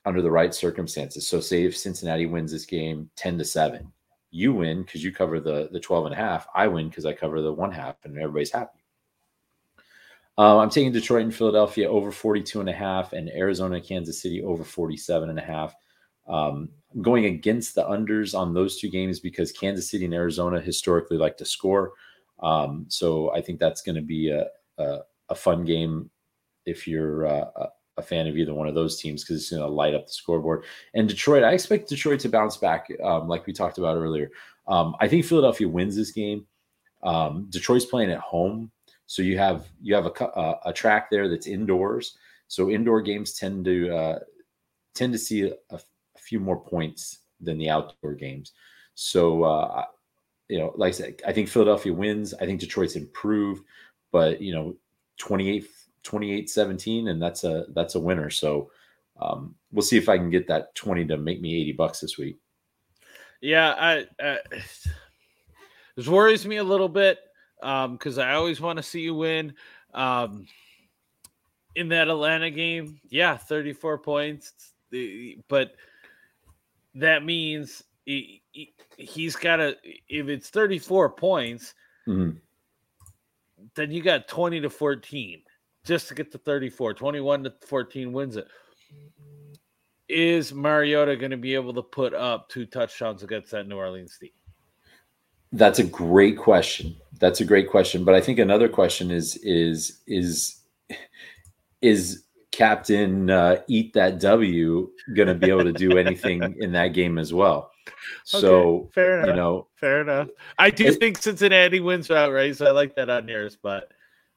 [0.04, 1.26] under the right circumstances.
[1.26, 3.90] So say if Cincinnati wins this game 10 to 7,
[4.30, 6.46] you win because you cover the the 12 and a half.
[6.54, 8.78] I win because I cover the one half and everybody's happy.
[10.38, 14.42] Uh, I'm taking Detroit and Philadelphia over 42 and a half and Arizona, Kansas City
[14.42, 15.74] over 47 and a half.
[16.30, 16.70] Um,
[17.02, 21.36] going against the unders on those two games because Kansas City and Arizona historically like
[21.36, 21.92] to score.
[22.40, 24.46] Um, so I think that's going to be a,
[24.78, 26.10] a, a, fun game
[26.64, 27.68] if you're uh,
[28.00, 30.12] a fan of either one of those teams because it's going to light up the
[30.12, 30.64] scoreboard.
[30.94, 34.30] And Detroit, I expect Detroit to bounce back, um, like we talked about earlier.
[34.66, 36.46] Um, I think Philadelphia wins this game.
[37.02, 38.70] Um, Detroit's playing at home,
[39.06, 42.18] so you have you have a, a, a, track there that's indoors.
[42.48, 44.18] So indoor games tend to uh,
[44.94, 45.80] tend to see a,
[46.30, 48.52] few more points than the outdoor games.
[48.94, 49.84] So uh,
[50.48, 52.34] you know, like I said, I think Philadelphia wins.
[52.34, 53.64] I think Detroit's improved,
[54.12, 54.76] but you know,
[55.18, 55.66] 28
[56.02, 58.70] 28-17 and that's a that's a winner so
[59.20, 62.16] um, we'll see if i can get that 20 to make me 80 bucks this
[62.16, 62.38] week
[63.42, 64.38] yeah i,
[65.96, 67.18] this worries me a little bit
[67.62, 69.52] um because um, i always want to see you win
[69.92, 70.46] um,
[71.74, 74.72] in that atlanta game yeah 34 points
[75.48, 75.74] but
[76.94, 78.42] that means he,
[78.98, 79.76] has got to
[80.08, 81.74] if it's 34 points
[82.08, 82.36] mm-hmm.
[83.74, 85.42] then you got 20 to 14
[85.84, 86.94] just to get to 34.
[86.94, 88.46] 21 to 14 wins it.
[90.08, 94.18] Is Mariota going to be able to put up two touchdowns against that New Orleans
[94.18, 94.30] team?
[95.52, 96.96] That's a great question.
[97.18, 98.04] That's a great question.
[98.04, 100.60] But I think another question is is is
[101.80, 106.88] is Captain uh, Eat That W going to be able to do anything in that
[106.88, 107.70] game as well?
[108.24, 109.28] So okay, fair enough.
[109.28, 110.28] You know, fair enough.
[110.58, 113.56] I do it, think Cincinnati wins outright, so I like that on yours.
[113.60, 113.90] But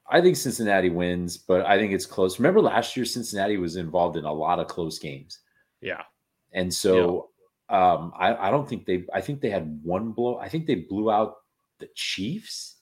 [0.10, 2.40] I think Cincinnati wins, but I think it's close.
[2.40, 5.40] Remember last year, Cincinnati was involved in a lot of close games.
[5.82, 6.04] Yeah.
[6.52, 7.30] And so
[7.70, 7.94] yeah.
[7.94, 10.38] um, I, I don't think they, I think they had one blow.
[10.38, 11.36] I think they blew out
[11.80, 12.78] the Chiefs.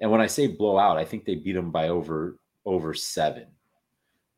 [0.00, 3.48] And when I say blow out, I think they beat them by over, over seven.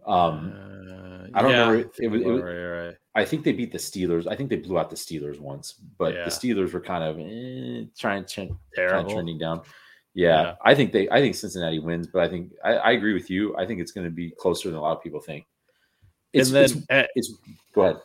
[0.07, 1.77] Um, uh, I don't yeah, remember.
[1.77, 2.97] It, it was, it was right, right.
[3.15, 4.27] I think they beat the Steelers.
[4.27, 6.25] I think they blew out the Steelers once, but yeah.
[6.25, 9.63] the Steelers were kind of eh, trying, trying, trying trending down.
[10.15, 11.09] Yeah, yeah, I think they.
[11.11, 13.57] I think Cincinnati wins, but I think I, I agree with you.
[13.57, 15.47] I think it's going to be closer than a lot of people think.
[16.33, 17.33] It's, and then it's, at, it's,
[17.75, 17.97] go ahead.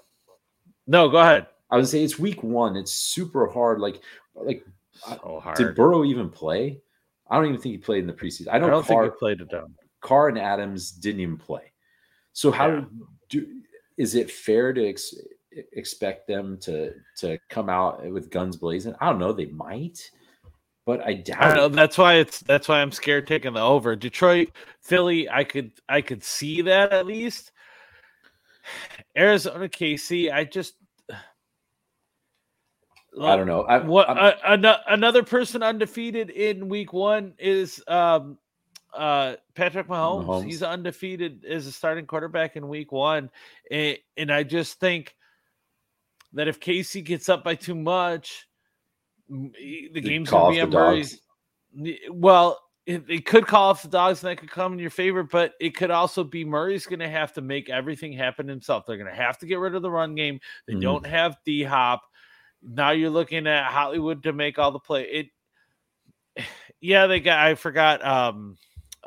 [0.86, 1.48] No, go ahead.
[1.70, 2.78] I would say it's week one.
[2.78, 3.80] It's super hard.
[3.80, 4.02] Like
[4.36, 5.58] like so hard.
[5.58, 6.82] Did Burrow even play?
[7.30, 8.48] I don't even think he played in the preseason.
[8.52, 9.74] I, know I don't Carr, think he played it down.
[10.00, 11.74] Carr and Adams didn't even play.
[12.38, 12.82] So how yeah.
[13.30, 13.48] do
[13.98, 15.12] is it fair to ex,
[15.74, 18.94] expect them to to come out with guns blazing?
[19.02, 19.34] I don't know.
[19.34, 20.12] They might
[20.86, 21.44] but I doubt.
[21.44, 23.96] I know, that's why it's that's why I'm scared taking the over.
[23.96, 24.50] Detroit,
[24.84, 27.52] Philly, I could I could see that at least.
[29.18, 30.76] Arizona, KC, I just
[33.20, 33.64] I don't know.
[33.64, 38.38] I, what uh, another person undefeated in week one is um,
[38.94, 40.26] uh, Patrick Mahomes.
[40.26, 40.46] Mahomes.
[40.46, 43.30] He's undefeated as a starting quarterback in week one,
[43.70, 45.16] and, and I just think
[46.34, 48.48] that if KC gets up by too much,
[49.30, 51.22] the game's going to be on Murray's.
[52.10, 55.22] Well, it, it, could call off the dogs and that could come in your favor,
[55.22, 58.86] but it could also be Murray's going to have to make everything happen himself.
[58.86, 60.40] They're going to have to get rid of the run game.
[60.66, 60.82] They mm-hmm.
[60.82, 62.02] don't have D Hop.
[62.64, 65.04] Now you're looking at Hollywood to make all the play.
[66.36, 66.44] It,
[66.82, 67.40] yeah, they got.
[67.40, 68.06] I forgot.
[68.06, 68.58] Um,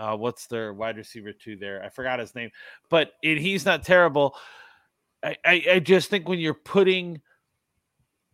[0.01, 1.83] uh, what's their wide receiver two there?
[1.85, 2.51] I forgot his name,
[2.89, 4.35] but it, he's not terrible.
[5.23, 7.21] I, I, I just think when you're putting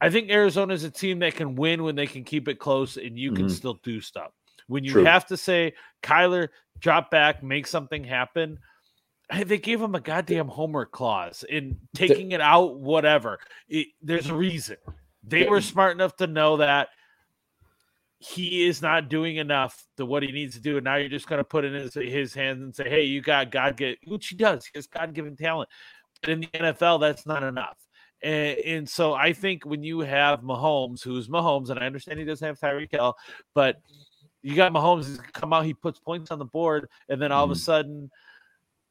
[0.00, 2.96] I think Arizona is a team that can win when they can keep it close
[2.96, 3.54] and you can mm-hmm.
[3.54, 4.32] still do stuff.
[4.68, 5.04] When you True.
[5.04, 6.48] have to say, Kyler,
[6.78, 8.58] drop back, make something happen.
[9.44, 13.38] They gave him a goddamn homework clause in taking it out, whatever.
[13.68, 14.76] It, there's a reason.
[15.24, 16.88] They were smart enough to know that
[18.18, 20.76] he is not doing enough to what he needs to do.
[20.76, 23.20] And now you're just going to put in his, his hands and say, hey, you
[23.20, 24.64] got God get, which he does.
[24.64, 25.68] He has God given talent.
[26.22, 27.76] But in the NFL, that's not enough.
[28.22, 32.24] And, and, so I think when you have Mahomes, who's Mahomes, and I understand he
[32.24, 33.14] doesn't have Tyreek Hill,
[33.54, 33.76] but
[34.42, 37.42] you got Mahomes, he's come out, he puts points on the board, and then all
[37.42, 37.50] mm.
[37.50, 37.62] of a mm-hmm.
[37.62, 38.10] sudden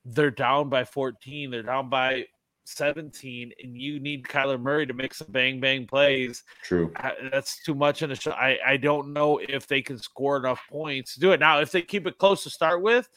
[0.06, 2.26] they're down by 14, they're down by
[2.66, 6.44] 17, and you need Kyler Murray to make some bang bang plays.
[6.64, 6.92] True.
[6.96, 8.38] Uh, that's too much in a shot.
[8.38, 11.40] I, I don't know if they can score enough points to do it.
[11.40, 13.08] Now, if they keep it close to start with,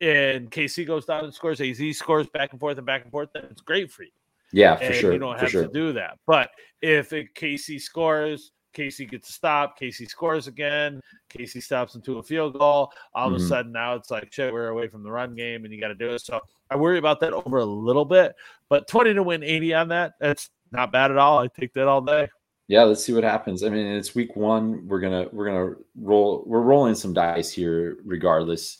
[0.00, 3.30] and KC goes down and scores, AZ scores back and forth and back and forth,
[3.32, 4.10] then it's great for you.
[4.52, 5.12] Yeah, for and sure.
[5.12, 5.66] You don't have sure.
[5.66, 6.18] to do that.
[6.26, 6.50] But
[6.82, 11.00] if it, KC scores, KC gets a stop, KC scores again,
[11.30, 12.92] KC stops into a field goal.
[13.14, 13.34] All mm-hmm.
[13.34, 13.48] of a mm-hmm.
[13.48, 15.94] sudden now it's like shit, we're away from the run game and you got to
[15.94, 16.20] do it.
[16.20, 18.34] So I worry about that over a little bit,
[18.68, 21.38] but 20 to win 80 on that, that's not bad at all.
[21.38, 22.28] I take that all day.
[22.66, 23.62] Yeah, let's see what happens.
[23.62, 24.88] I mean, it's week one.
[24.88, 26.44] We're gonna we're gonna roll.
[26.46, 28.78] We're rolling some dice here, regardless,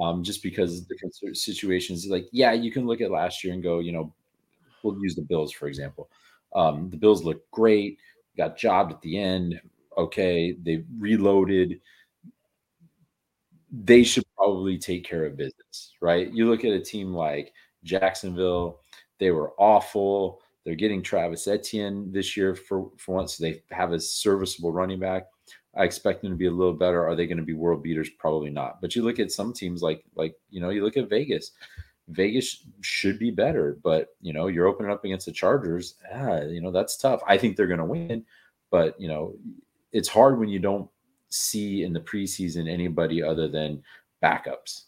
[0.00, 2.06] um, just because different situations.
[2.06, 4.10] Like, yeah, you can look at last year and go, you know,
[4.82, 6.08] we'll use the Bills for example.
[6.54, 7.98] Um, the Bills look great
[8.36, 9.60] got jobbed at the end.
[9.96, 11.80] Okay, they reloaded.
[13.72, 16.32] They should probably take care of business, right?
[16.32, 17.52] You look at a team like
[17.84, 18.80] Jacksonville,
[19.18, 20.40] they were awful.
[20.64, 23.36] They're getting Travis Etienne this year for, for once.
[23.36, 25.26] They have a serviceable running back.
[25.76, 27.06] I expect them to be a little better.
[27.06, 28.10] Are they going to be world beaters?
[28.18, 28.80] Probably not.
[28.80, 31.52] But you look at some teams like like you know you look at Vegas.
[32.08, 35.96] Vegas should be better, but you know, you're opening up against the Chargers.
[36.14, 37.20] Ah, you know, that's tough.
[37.26, 38.24] I think they're going to win,
[38.70, 39.34] but you know,
[39.92, 40.88] it's hard when you don't
[41.28, 43.82] see in the preseason anybody other than
[44.22, 44.84] backups.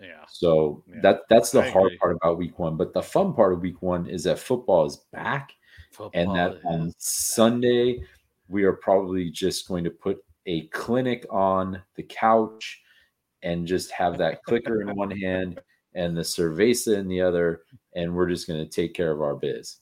[0.00, 0.24] Yeah.
[0.28, 1.00] So yeah.
[1.02, 1.98] that that's the I hard agree.
[1.98, 2.76] part about week one.
[2.76, 5.52] But the fun part of week one is that football is back.
[5.92, 8.02] Football and that on Sunday,
[8.48, 12.82] we are probably just going to put a clinic on the couch
[13.42, 15.60] and just have that clicker in one hand
[15.94, 17.62] and the cerveza in the other,
[17.94, 19.78] and we're just going to take care of our biz.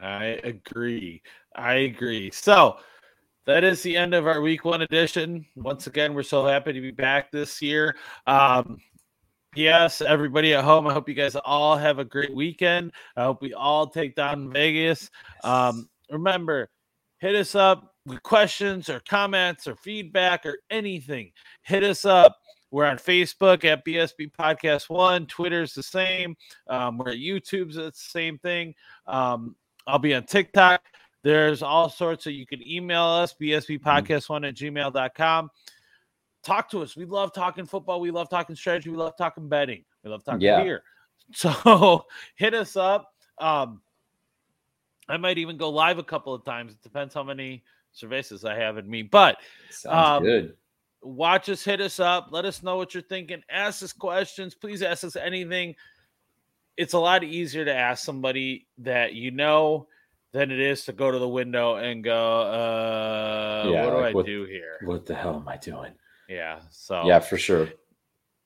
[0.00, 1.22] I agree.
[1.54, 2.30] I agree.
[2.30, 2.78] So
[3.46, 5.46] that is the end of our week one edition.
[5.56, 7.96] Once again, we're so happy to be back this year.
[8.26, 8.78] Um,
[9.54, 12.92] yes, everybody at home, I hope you guys all have a great weekend.
[13.16, 15.10] I hope we all take down Vegas.
[15.42, 16.68] Um, remember,
[17.18, 21.30] hit us up with questions or comments or feedback or anything.
[21.62, 22.36] Hit us up
[22.74, 25.26] we're on Facebook at BSB Podcast One.
[25.26, 26.36] Twitter's the same.
[26.66, 28.74] Um, we're at YouTube's it's the same thing.
[29.06, 29.54] Um,
[29.86, 30.82] I'll be on TikTok.
[31.22, 33.88] There's all sorts of you can email us, BSB mm-hmm.
[33.88, 35.50] Podcast One at gmail.com.
[36.42, 36.96] Talk to us.
[36.96, 38.00] We love talking football.
[38.00, 38.90] We love talking strategy.
[38.90, 39.84] We love talking betting.
[40.02, 40.60] We love talking yeah.
[40.60, 40.82] beer.
[41.32, 43.14] So hit us up.
[43.38, 43.82] Um,
[45.08, 46.72] I might even go live a couple of times.
[46.72, 47.62] It depends how many
[47.96, 49.02] cervezas I have in me.
[49.02, 49.36] But
[49.70, 50.56] sounds um, good
[51.04, 54.82] watch us, hit us up, let us know what you're thinking, ask us questions, please
[54.82, 55.74] ask us anything.
[56.76, 59.86] It's a lot easier to ask somebody that you know
[60.32, 64.10] than it is to go to the window and go, uh, yeah, what do like
[64.10, 64.78] I what, do here?
[64.82, 65.92] What the hell am I doing?
[66.28, 66.60] Yeah.
[66.70, 67.68] So, yeah, for sure.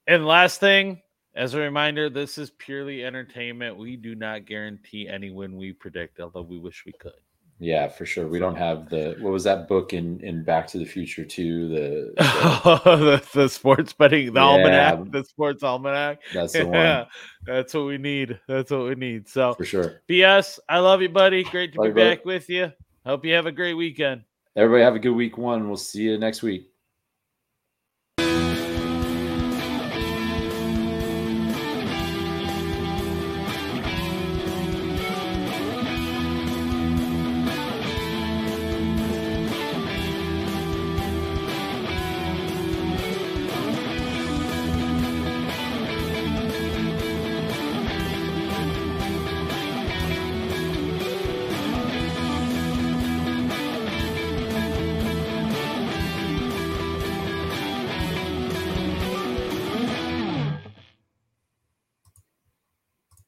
[0.06, 1.00] And last thing,
[1.34, 3.78] as a reminder, this is purely entertainment.
[3.78, 7.12] We do not guarantee any win we predict, although we wish we could.
[7.61, 8.28] Yeah, for sure.
[8.28, 11.68] We don't have the what was that book in in Back to the Future too?
[11.68, 16.20] The the, the, the sports betting, the yeah, almanac, the sports almanac.
[16.32, 17.06] That's the yeah, one.
[17.46, 18.38] That's what we need.
[18.46, 19.28] That's what we need.
[19.28, 20.02] So for sure.
[20.09, 21.42] BS, I love you, buddy.
[21.42, 22.72] Great to love be back with you.
[23.04, 24.22] Hope you have a great weekend.
[24.54, 25.66] Everybody have a good week one.
[25.66, 26.70] We'll see you next week.